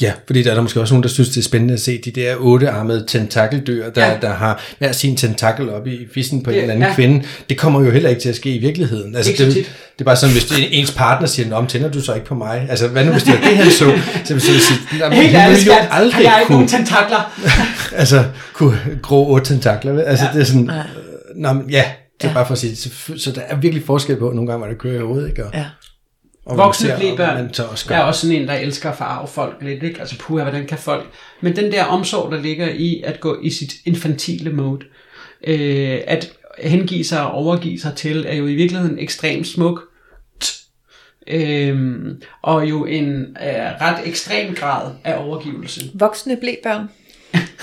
[0.02, 2.00] Ja, fordi der er der måske også nogen, der synes, det er spændende at se
[2.04, 4.12] de der ottearmede tentakeldyr, der, Ja.
[4.12, 4.18] ja.
[4.20, 6.88] der har hver sin tentakel op i fissen på en Det- eller anden ja.
[6.88, 6.94] ja.
[6.94, 7.24] kvinde.
[7.48, 9.16] Det kommer jo heller ikke til at ske i virkeligheden.
[9.16, 9.64] Altså, Ikke så det, tit.
[9.64, 12.34] det er bare sådan, hvis det, ens partner siger, om tænder du så ikke på
[12.34, 12.66] mig?
[12.70, 13.78] Altså, hvad nu hvis det var det, han så?
[14.24, 16.78] Så vil jeg sige, "Nå, men Helt ærligt, jo aldrig har jeg ikke nogen kunne,
[16.78, 17.40] tentakler?
[18.00, 20.02] altså, kunne grå otte tentakler.
[20.02, 20.30] Altså, Ja.
[20.30, 20.34] ja.
[20.34, 20.84] det er sådan, øh,
[21.36, 21.62] nå,
[22.22, 24.50] ja, det er bare for at sige, så, så der er virkelig forskel på nogle
[24.50, 25.44] gange, hvad der kører i hovedet, ikke?
[25.44, 25.66] Og, Ja.
[26.46, 27.50] og Voksne blæbørn.
[27.94, 30.00] er også sådan en, der elsker at farve folk lidt, ikke?
[30.00, 31.06] Altså, puha, hvordan kan folk...
[31.40, 34.84] Men den der omsorg, der ligger i at gå i sit infantile mode,
[35.46, 39.80] øh, at hengive sig og overgive sig til, er jo i virkeligheden ekstremt smuk.
[41.28, 45.90] Øhm, og jo en øh, ret ekstrem grad af overgivelse.
[45.94, 46.88] Voksne blæbørn.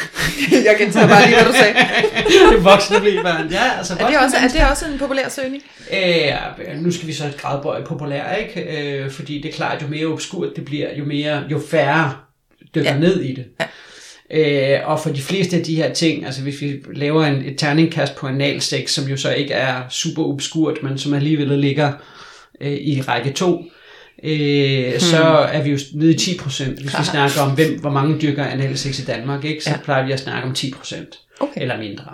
[0.67, 1.75] jeg gentager bare lige, hvad du sagde.
[2.55, 3.47] det voksne blæbørn.
[3.51, 5.63] Ja, altså Er det, også, er det også en populær søgning?
[5.93, 8.77] Øh, nu skal vi så gradbøje populær, ikke?
[8.77, 12.13] Øh, fordi det er klart, jo mere obskurt det bliver, jo, mere, jo færre
[12.75, 12.95] dykker ja.
[12.95, 13.01] Ja.
[13.01, 13.45] ned i det.
[13.59, 13.65] Ja.
[14.31, 17.59] Øh, og for de fleste af de her ting, altså hvis vi laver en, et
[17.59, 21.91] terningkast på analsex, som jo så ikke er super obskurt, men som alligevel ligger
[22.61, 23.63] øh, i række 2,
[24.24, 24.99] øh, hmm.
[24.99, 26.70] så er vi jo nede i 10%.
[26.70, 27.03] Hvis vi Aha.
[27.03, 29.64] snakker om, hvem, hvor mange dyrker analsex i Danmark, ikke?
[29.64, 29.78] så ja.
[29.84, 30.95] Plejer vi at snakke om 10%
[31.39, 31.61] Okay.
[31.61, 32.05] eller mindre.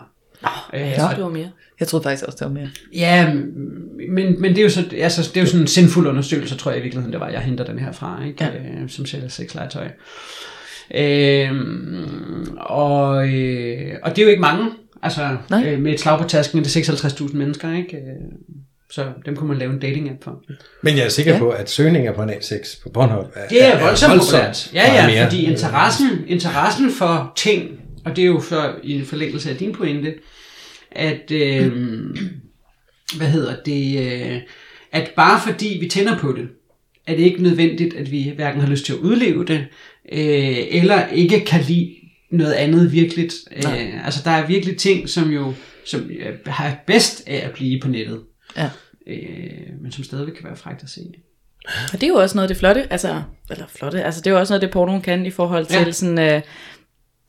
[0.73, 1.51] Øh, Jeg tror, det var mere.
[1.79, 2.69] Jeg troede faktisk også, det var mere.
[2.93, 3.33] Ja,
[4.09, 6.71] men, men det er jo så, altså, det er jo sådan en sindfuld undersøgelse, tror
[6.71, 8.43] jeg i virkeligheden, det var, jeg henter den her fra, ikke?
[8.43, 8.49] Ja.
[8.49, 9.87] Øh, som sælger sexlegetøj.
[10.95, 11.51] Øh,
[12.57, 14.71] og, øh, og det er jo ikke mange,
[15.01, 15.63] altså Nej.
[15.73, 17.97] øh, med et slag på tasken er det 56.000 mennesker, ikke?
[18.91, 20.43] Så dem kunne man lave en dating app for.
[20.83, 21.39] Men jeg er sikker Ja.
[21.39, 24.71] på, at søgninger på en A6 på Pornhub er, Det er voldsomt populært.
[24.73, 25.25] Ja, ja, mere.
[25.25, 29.73] fordi interessen, interessen for ting, og det er jo så i en forlængelse af din
[29.73, 30.13] pointe,
[30.91, 31.71] at, øh,
[33.17, 34.37] hvad hedder det, øh,
[34.91, 36.47] at bare fordi vi tænder på det,
[37.07, 39.65] er det ikke nødvendigt, at vi hverken har lyst til at udleve det,
[40.11, 41.95] øh, eller ikke kan lide
[42.31, 43.33] noget andet virkeligt.
[43.57, 45.53] Øh, altså der er virkelig ting, som jo
[45.85, 48.19] som øh, har bedst af at blive på nettet,
[48.57, 48.69] Ja.
[49.07, 51.01] øh, men som stadigvæk kan være frækt at se.
[51.65, 54.31] Og det er jo også noget af det flotte, altså, eller flotte, altså det er
[54.31, 55.91] jo også noget af det pornoen kan i forhold til Ja.
[55.91, 56.41] sådan, øh,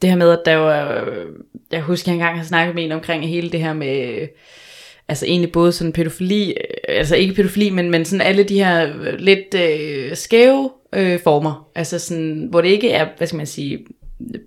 [0.02, 1.26] det her med, at der jo øh,
[1.70, 4.28] jeg husker, jeg engang har snakket med en omkring hele det her med, øh,
[5.08, 6.54] altså egentlig både sådan pædofili, øh,
[6.88, 11.68] altså ikke pædofili, men, men sådan alle de her øh, lidt øh, skæve øh, former,
[11.74, 13.78] altså sådan, hvor det ikke er, hvad skal man sige,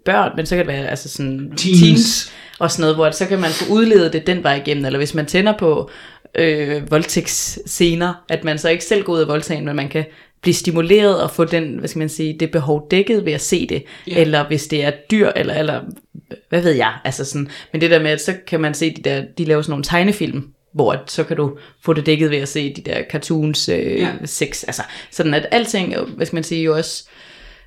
[0.06, 1.80] børn, men så kan det være altså sådan Teens.
[1.82, 5.00] teens og sådan noget, hvor så kan man få udledet det den vej igennem, eller
[5.00, 5.90] hvis man tænder på
[6.36, 10.06] øh, voldtægtsscener, at man så ikke selv går ud af voldtagen, men man kan
[10.42, 13.68] blive stimuleret og få den, hvad skal man sige, det behov dækket ved at se
[13.68, 14.22] det, yeah.
[14.22, 15.82] eller hvis det er dyr, eller, eller
[16.50, 19.02] hvad ved jeg, altså sådan, men det der med, at så kan man se de
[19.02, 22.38] der, de laver sådan nogle tegnefilm, hvor at, så kan du få det dækket ved
[22.38, 24.14] at se de der cartoons, øh, yeah.
[24.26, 24.82] sex, altså
[25.12, 27.10] sådan at alting, øh, hvad skal man sige, jo også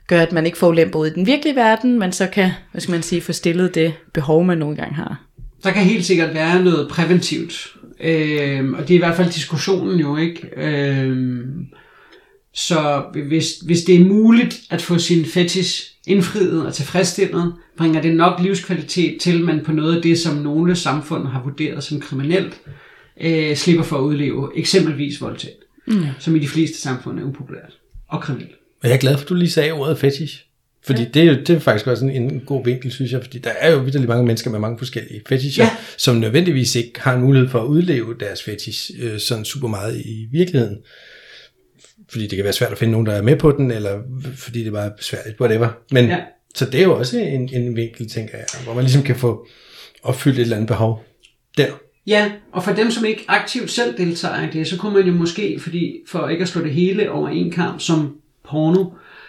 [0.06, 2.80] gør, at man ikke får ulemper ud i den virkelige verden, men så kan, hvad
[2.80, 5.22] skal man sige, få stillet det behov, man nogle gange har.
[5.64, 7.76] Der kan helt sikkert være noget præventivt.
[8.00, 10.50] Øhm, og det er i hvert fald diskussionen jo, ikke?
[10.56, 11.66] Øhm,
[12.54, 18.14] så hvis, hvis det er muligt at få sin fetish indfriet og tilfredsstillet, bringer det
[18.14, 22.60] nok livskvalitet til, man på noget af det, som nogle samfund har vurderet som kriminelt,
[23.20, 26.04] øh, slipper for at udleve eksempelvis voldtægt, mm.
[26.18, 27.72] som i de fleste samfund er upopulært
[28.08, 28.54] og kriminelt.
[28.82, 30.45] Og jeg er glad for, at du lige sagde ordet fetish.
[30.86, 31.08] Fordi ja.
[31.14, 33.22] det, er jo, det er faktisk også en, en god vinkel, synes jeg.
[33.22, 35.70] Fordi der er jo virkelig mange mennesker med mange forskellige fetisher, Ja.
[35.96, 40.00] som nødvendigvis ikke har en mulighed for at udleve deres fetish øh, sådan super meget
[40.00, 40.78] i virkeligheden.
[42.10, 43.98] Fordi det kan være svært at finde nogen, der er med på den, eller
[44.36, 45.68] fordi det er bare besværligt, whatever.
[45.90, 46.18] Men, ja.
[46.54, 49.46] Så det er jo også en, en vinkel, tænker jeg, hvor man ligesom kan få
[50.02, 51.04] opfyldt et eller andet behov
[51.56, 51.66] der.
[52.06, 55.12] Ja, og for dem, som ikke aktivt selv deltager i det, så kunne man jo
[55.12, 58.16] måske, fordi for ikke at slå det hele over en kamp som
[58.48, 58.84] porno,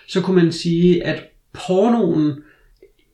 [0.07, 1.23] så kunne man sige, at
[1.67, 2.33] pornoen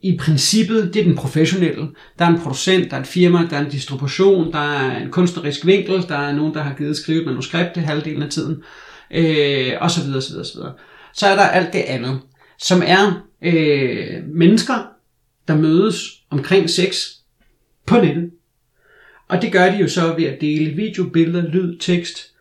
[0.01, 1.87] i princippet, det er den professionelle.
[2.19, 5.11] Der er en producent, der er et firma, der er en distribution, der er en
[5.11, 8.63] kunstnerisk vinkel, der er nogen, der har givet skrive et manuskript det halvdelen af tiden,
[9.11, 10.73] øh, og så videre, så videre, så videre.
[11.13, 12.19] Så er der alt det andet,
[12.59, 14.87] som er øh, mennesker,
[15.47, 17.09] der mødes omkring sex
[17.85, 18.31] på nettet.
[19.27, 22.31] Og det gør de jo så ved at dele video, billeder, lyd, tekst.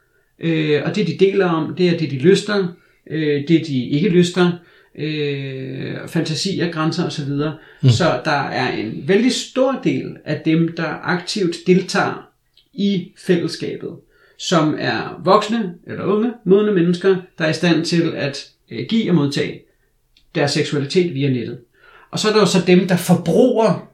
[0.40, 2.68] Øh, og det de deler om, det er det de lyster,
[3.10, 4.52] øh, det de ikke lyster,
[4.94, 7.30] øh, fantasier, grænser osv.
[7.82, 7.88] Mm.
[7.88, 12.28] Så der er en vældig stor del af dem, der aktivt deltager
[12.72, 13.90] i fællesskabet,
[14.38, 19.10] som er voksne eller unge, modne mennesker, der er i stand til at øh, give
[19.10, 19.60] og modtage
[20.34, 21.58] deres seksualitet via nettet.
[22.10, 23.88] Og så er der jo så dem, der forbruger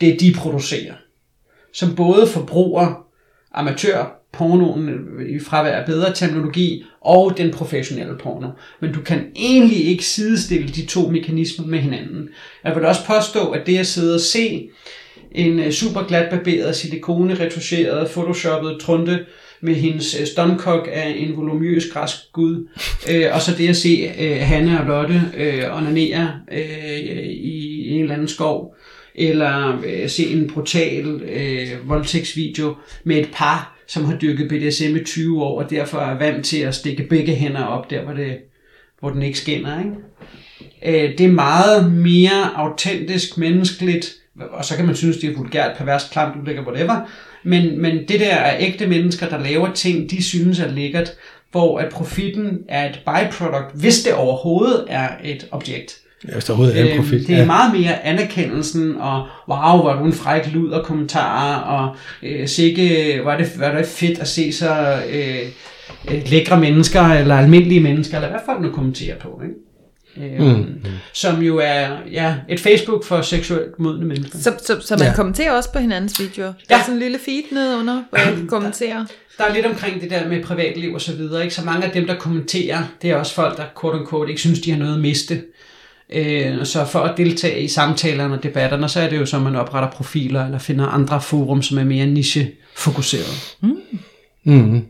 [0.00, 0.94] det, de producerer
[1.72, 3.06] som både forbruger
[4.32, 8.48] pornoen øh, i fravær af bedre terminologi og den professionelle porno.
[8.80, 12.28] Men du kan egentlig ikke sidestille de to mekanismer med hinanden.
[12.64, 14.68] Jeg vil også påstå, at det at sidde og se
[15.32, 19.18] en øh, super glat barberet, silikone, retuscheret, photoshoppet trunte
[19.60, 20.46] med hendes øh,
[20.92, 22.68] af en volumøs græsk gud,
[23.12, 28.00] øh, og så det at se øh, Hanne og Lotte øh, onanere øh, i en
[28.00, 28.74] eller anden skov,
[29.14, 32.74] eller øh, se en brutal øh, voldtægtsvideo
[33.04, 36.58] med et par, som har dyrket BDSM i 20 år, og derfor er vant til
[36.58, 38.38] at stikke begge hænder op der, hvor, det,
[39.00, 39.78] hvor den ikke skinner.
[39.78, 41.04] Ikke?
[41.04, 44.14] Øh, det er meget mere autentisk, menneskeligt,
[44.50, 47.10] og så kan man synes, det er vulgært, perverst, klamt, ulækkert, whatever.
[47.42, 51.16] Men, men det der er ægte mennesker, der laver ting, de synes er lækkert,
[51.50, 55.98] hvor at profitten er et byproduct, hvis det overhovedet er et objekt.
[56.28, 57.26] Ja, hvis der overhovedet er en Øhm, profit.
[57.26, 57.44] Det er ja.
[57.46, 62.48] meget mere anerkendelsen, og wow, hvor er du en fræk lud og kommentarer, og øh,
[62.48, 65.36] sikke, hvor er, det, hvor er det fedt at se så øh,
[66.10, 69.54] øh, lækre mennesker, eller almindelige mennesker, eller hvad folk nu kommenterer på, ikke?
[70.40, 70.74] Øhm, Mm.
[71.12, 74.38] Som jo er ja, et Facebook for seksuelt modne mennesker.
[74.38, 75.12] Så, så, så man Ja.
[75.14, 76.46] kommenterer også på hinandens videoer.
[76.46, 76.76] Der Ja.
[76.78, 79.06] er sådan en lille feed nedenunder, hvor jeg kan kommentere.
[79.38, 81.42] Der er lidt omkring det der med privatliv og så videre.
[81.42, 81.54] Ikke?
[81.54, 84.60] Så mange af dem, der kommenterer, det er også folk, der quote unquote, ikke synes,
[84.60, 85.42] de har noget at miste.
[86.14, 89.42] Øh, så for at deltage i samtalerne og debatterne, så er det jo så, at
[89.42, 93.56] man opretter profiler eller finder andre forum, som er mere niche-fokuseret.
[94.44, 94.82] Mm.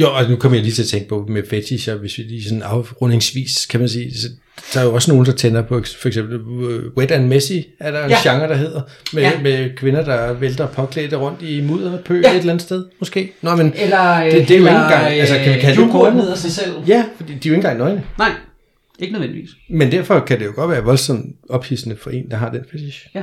[0.00, 2.44] Jo, og nu kommer jeg lige til at tænke på med fetisher, hvis vi lige
[2.44, 4.28] sådan afrundingsvis, kan man sige, så
[4.74, 6.34] der er jo også nogen, der tænder på, for eksempel
[6.70, 8.16] øh, Wet and Messy, er der en Ja.
[8.22, 8.80] genre, der hedder,
[9.12, 9.30] med, Ja.
[9.42, 12.30] med kvinder, der vælter påklædte rundt i mudder pø Ja.
[12.30, 13.32] et eller andet sted, måske.
[13.42, 16.30] Nå, men Eller, Det- det er jo ikke engang- altså, kan vi kalde det ned
[16.30, 16.72] af sig selv.
[16.88, 18.02] ja, fordi de er jo ikke engang nøgne.
[18.18, 18.30] Nej,
[18.98, 19.50] ikke nødvendigvis.
[19.70, 23.06] Men derfor kan det jo godt være voldsomt ophidsende for en, der har den fetish.
[23.14, 23.22] Ja.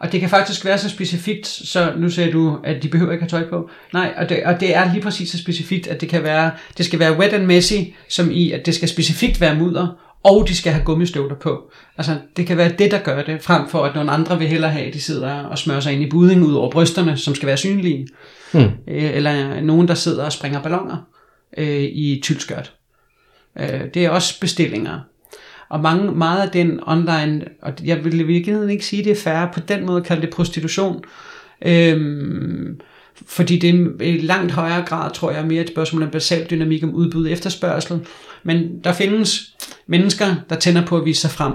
[0.00, 3.22] Og det kan faktisk være så specifikt, så nu sagde du, at de behøver ikke
[3.22, 3.70] have tøj på.
[3.92, 6.86] Nej, og det, og det er lige præcis så specifikt, at det kan være, det
[6.86, 7.74] skal være wet and messy,
[8.08, 9.88] som i, at det skal specifikt være mudder,
[10.24, 11.72] og de skal have gummistøvler på.
[11.98, 14.70] Altså, det kan være det, der gør det, frem for at nogle andre vil hellere
[14.70, 17.46] have, at de sidder og smører sig ind i budingen ud over brysterne, som skal
[17.46, 18.08] være synlige.
[18.52, 18.62] Hmm.
[18.88, 20.96] Øh, eller nogen, der sidder og springer ballonger
[21.58, 22.72] øh, i tyldskørt.
[23.60, 25.00] Øh, det er også bestillinger.
[25.68, 29.22] Og mange, meget af den online, og jeg vil i virkeligheden ikke sige, det er
[29.22, 31.04] færre på den måde kalde det prostitution,
[31.62, 32.80] øhm,
[33.26, 36.84] fordi det er i langt højere grad, tror jeg, mere et spørgsmål om basal dynamik
[36.84, 38.00] om udbud og efterspørgsel.
[38.42, 39.56] Men der findes
[39.86, 41.52] mennesker, der tænder på at vise sig frem.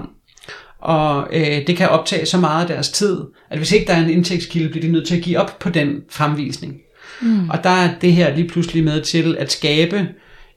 [0.78, 4.04] Og øh, det kan optage så meget af deres tid, at hvis ikke der er
[4.04, 6.74] en indtægtskilde, bliver de nødt til at give op på den fremvisning.
[7.22, 7.50] Mm.
[7.50, 10.08] Og der er det her lige pludselig med til at skabe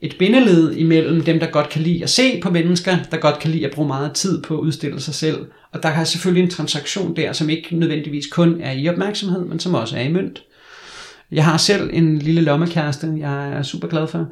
[0.01, 3.51] et bindeled imellem dem, der godt kan lide at se på mennesker, der godt kan
[3.51, 5.45] lide at bruge meget tid på at udstille sig selv.
[5.73, 9.59] Og der er selvfølgelig en transaktion der, som ikke nødvendigvis kun er i opmærksomhed, men
[9.59, 10.43] som også er i mønt.
[11.31, 14.27] Jeg har selv en lille lommekæreste, jeg er super glad for.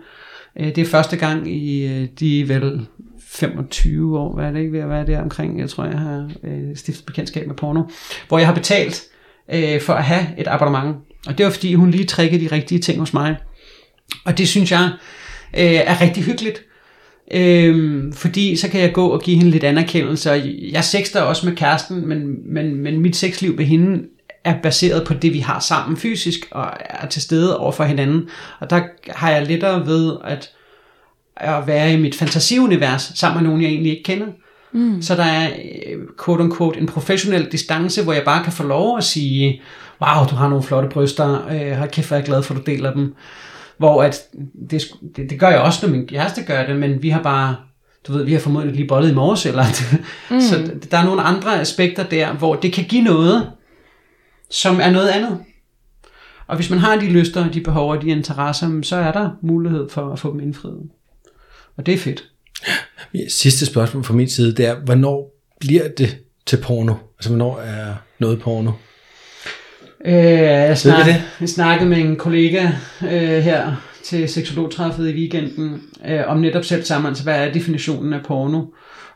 [0.60, 2.88] Øh, det er første gang i øh, de vel
[3.20, 6.32] 25 år, hvad er det ikke ved at være der omkring, jeg tror jeg har
[6.44, 7.84] øh, stiftet bekendtskab med porno,
[8.28, 9.04] hvor jeg har betalt
[9.82, 10.96] for at have et abonnement.
[11.28, 13.36] Og det var fordi hun lige trækkede de rigtige ting hos mig.
[14.26, 14.92] Og det synes jeg
[15.58, 16.62] øh, er rigtig hyggeligt.
[17.32, 20.32] Øhm, fordi så kan jeg gå og give hende lidt anerkendelse.
[20.32, 20.40] Og
[20.72, 24.04] jeg sexter også med kæresten, men, men, men mit sexliv med hende
[24.44, 28.30] er baseret på det, vi har sammen fysisk, og er til stede over for hinanden.
[28.60, 30.52] Og der har jeg lettere ved at,
[31.38, 34.28] at være i mit fantasiunivers sammen med nogen, jeg egentlig ikke kender.
[34.72, 35.02] Mm.
[35.02, 38.98] Så der er øh, quote unquote en professionel distance, hvor jeg bare kan få lov
[38.98, 39.62] at sige,
[40.02, 42.72] wow, du har nogle flotte bryster, øh, kæft, hvor er jeg glad for, at du
[42.72, 43.16] deler dem.
[43.78, 44.22] Hvor at,
[44.70, 44.84] det,
[45.16, 47.56] det, det gør jeg også, når min kæreste gør det, men vi har bare,
[48.08, 49.64] du ved, vi har formodentlig lige bollet i morges, eller,
[50.32, 50.42] mm.
[50.42, 53.52] så der er nogle andre aspekter der, hvor det kan give noget,
[54.50, 55.40] som er noget andet.
[56.48, 59.90] Og hvis man har de lyster, de behov og de interesser, så er der mulighed
[59.90, 60.90] for at få dem indfriet.
[61.78, 62.24] Og det er fedt.
[63.30, 66.94] Sidste spørgsmål fra min side, det er, hvornår bliver det til porno?
[67.18, 68.72] Altså, hvornår er noget porno?
[70.06, 71.06] Øh, jeg, snak,
[71.40, 71.50] det?
[71.50, 72.70] snakkede med en kollega
[73.02, 78.14] øh, her til seksologtræffet i weekenden øh, om netop selv sammen, altså hvad er definitionen
[78.14, 78.62] af porno?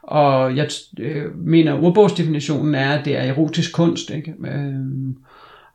[0.03, 0.69] Og jeg
[0.99, 4.09] øh, mener, ordbogsdefinitionen er, at det er erotisk kunst.
[4.09, 4.33] Ikke?
[4.47, 4.73] Øh,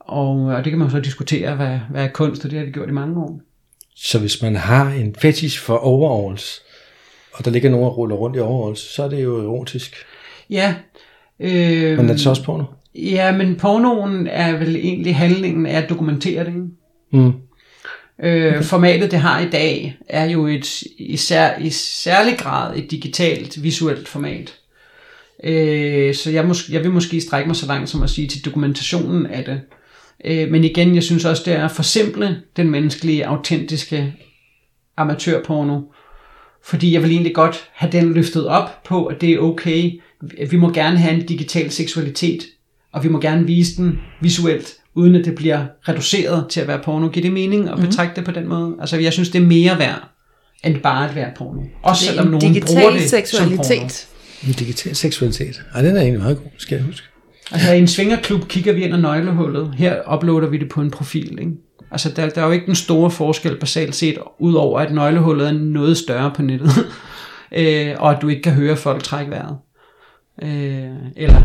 [0.01, 2.73] og, og det kan man så diskutere, hvad, hvad er kunst, og det har vi
[2.73, 3.41] gjort i mange år.
[3.97, 6.61] Så hvis man har en fetish for overalls,
[7.33, 9.97] og der ligger nogen, der ruller rundt i overalls, så er det jo erotisk.
[10.51, 10.75] Ja.
[11.41, 12.65] Øh, Men er det så også porno?
[12.95, 16.71] Ja, men pornoen er vel egentlig handlingen af at dokumentere det.
[17.13, 17.33] Mm.
[18.23, 22.91] Øh, formatet, det har i dag, er jo et, i, sær, i særlig grad et
[22.91, 24.55] digitalt, visuelt format.
[25.45, 28.45] Øh, så jeg, mås- jeg vil måske strække mig så langt som at sige til
[28.45, 29.61] dokumentationen af det.
[30.25, 34.15] Øh, men igen, jeg synes også, det er at forsimple den menneskelige, autentiske
[34.97, 35.81] amatørporno.
[36.65, 39.91] Fordi jeg vil egentlig godt have den løftet op på, at det er okay.
[40.51, 42.45] Vi må gerne have en digital seksualitet,
[42.95, 46.79] og vi må gerne vise den visuelt, uden at det bliver reduceret til at være
[46.85, 47.09] porno.
[47.09, 48.77] Giver det mening at betragte det på den måde?
[48.81, 50.09] Altså, jeg synes, det er mere værd,
[50.65, 51.63] end bare at være porno.
[51.83, 53.25] Også Det er selvom en nogen digital bruger det som porno.
[53.27, 54.09] seksualitet.
[54.47, 55.63] En digital seksualitet.
[55.75, 57.07] Ej, den er egentlig meget god, skal jeg huske.
[57.53, 59.75] Altså i en svingerklub kigger vi ind ad nøglehullet.
[59.77, 61.39] Her uploader vi det på en profil.
[61.41, 61.53] Ikke?
[61.91, 65.53] Altså der, der er jo ikke den store forskel basalt set, udover at nøglehullet er
[65.53, 66.71] noget større på nettet.
[67.59, 69.57] øh, og at du ikke kan høre folk trække vejret.
[70.43, 71.43] Øh, eller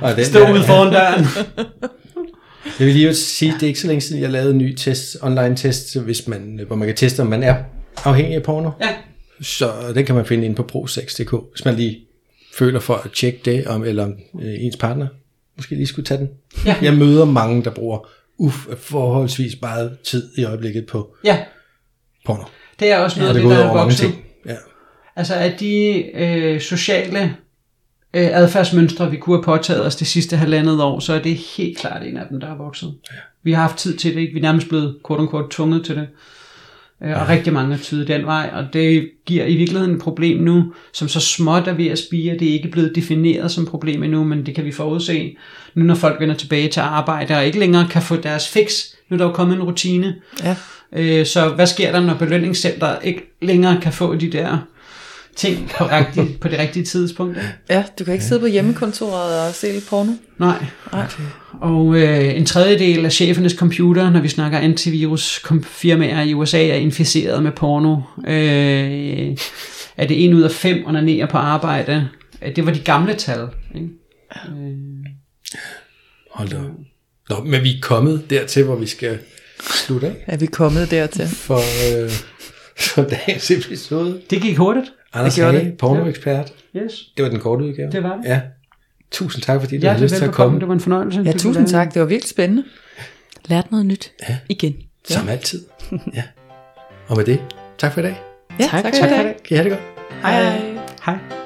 [0.00, 1.24] Og den stå der- ude foran døren.
[2.78, 5.16] Jeg vil lige sige, det er ikke så længe siden, jeg lavede en ny test,
[5.22, 7.56] online test, hvis man, hvor man kan teste, om man er
[8.04, 8.70] afhængig af porno.
[8.80, 8.88] Ja.
[9.40, 11.98] Så den kan man finde inde på pro6.dk, hvis man lige
[12.54, 15.06] føler for at tjekke det, om, eller om øh, ens partner
[15.56, 16.28] måske lige skulle tage den.
[16.66, 16.76] Ja.
[16.82, 18.08] Jeg møder mange, der bruger
[18.38, 21.38] uf, forholdsvis meget tid i øjeblikket på ja,
[22.26, 22.42] porno.
[22.80, 24.12] det er også noget det af det, ud der er vokset.
[24.46, 24.56] Ja.
[25.16, 27.36] Altså at de øh, sociale
[28.14, 31.78] øh, adfærdsmønstre, vi kunne have påtaget os det sidste halvandet år, så er det helt
[31.78, 32.94] klart en af dem, der er vokset.
[33.12, 33.16] Ja.
[33.42, 34.32] Vi har haft tid til det, ikke?
[34.32, 36.06] vi er nærmest blevet quote unquote tvunget til det.
[37.04, 40.42] Øh, og rigtig mange har tydet den vej, og det giver i virkeligheden et problem
[40.42, 42.38] nu, som så småt er ved at spire.
[42.38, 45.36] Det er ikke blevet defineret som problem endnu, men det kan vi forudse,
[45.74, 48.72] nu når folk vender tilbage til arbejde og ikke længere kan få deres fix.
[49.08, 50.14] Nu er der jo kommet en rutine.
[50.42, 50.56] Ja.
[50.92, 54.58] Øh, så hvad sker der, når belønningscenter ikke længere kan få de der
[55.36, 55.70] ting
[56.40, 57.36] på, det rigtige tidspunkt?
[57.36, 57.48] Ikke?
[57.70, 60.12] Ja, du kan ikke sidde på hjemmekontoret og se lidt porno.
[60.38, 60.64] Nej.
[60.92, 61.06] Nej.
[61.60, 66.66] Og øh, en tredjedel af chefernes computer, når vi snakker antivirus kom- firmaer i USA,
[66.68, 67.96] er inficeret med porno.
[68.28, 69.36] Øh,
[69.96, 72.08] er det en ud af fem onanerer på arbejde?
[72.42, 73.48] Øh, Det var de gamle tal.
[73.74, 73.88] Ikke?
[76.30, 76.56] Hold da.
[77.30, 79.18] Nå, men vi er kommet dertil, hvor vi skal
[79.60, 81.28] slutte af Er vi kommet dertil?
[81.28, 81.56] for,
[82.04, 82.10] øh,
[82.78, 84.20] for dagens episode.
[84.30, 84.86] Det gik hurtigt.
[85.12, 85.78] Anders gjorde Hage, det.
[85.78, 86.52] pornoekspert.
[86.76, 86.92] Yes.
[87.16, 87.90] Det var den korte udgave.
[87.92, 88.24] Det var det.
[88.24, 88.40] Ja.
[89.10, 90.60] Tusind tak, fordi du Ja, havde lyst til at komme.
[90.60, 91.20] Det var en fornøjelse.
[91.20, 91.94] Ja, Det tusind tak.
[91.94, 92.64] Det var virkelig spændende.
[93.46, 94.12] Lært noget nyt.
[94.28, 94.38] Ja.
[94.48, 94.74] Igen.
[95.08, 95.64] Som altid.
[96.14, 96.22] Ja.
[97.08, 97.40] Og med det,
[97.78, 98.20] tak for i dag.
[98.60, 99.36] Ja, Tak tak for for i dag.
[99.44, 99.82] Kan I have det godt?
[100.22, 100.78] Hej hej.
[101.06, 101.41] Hej.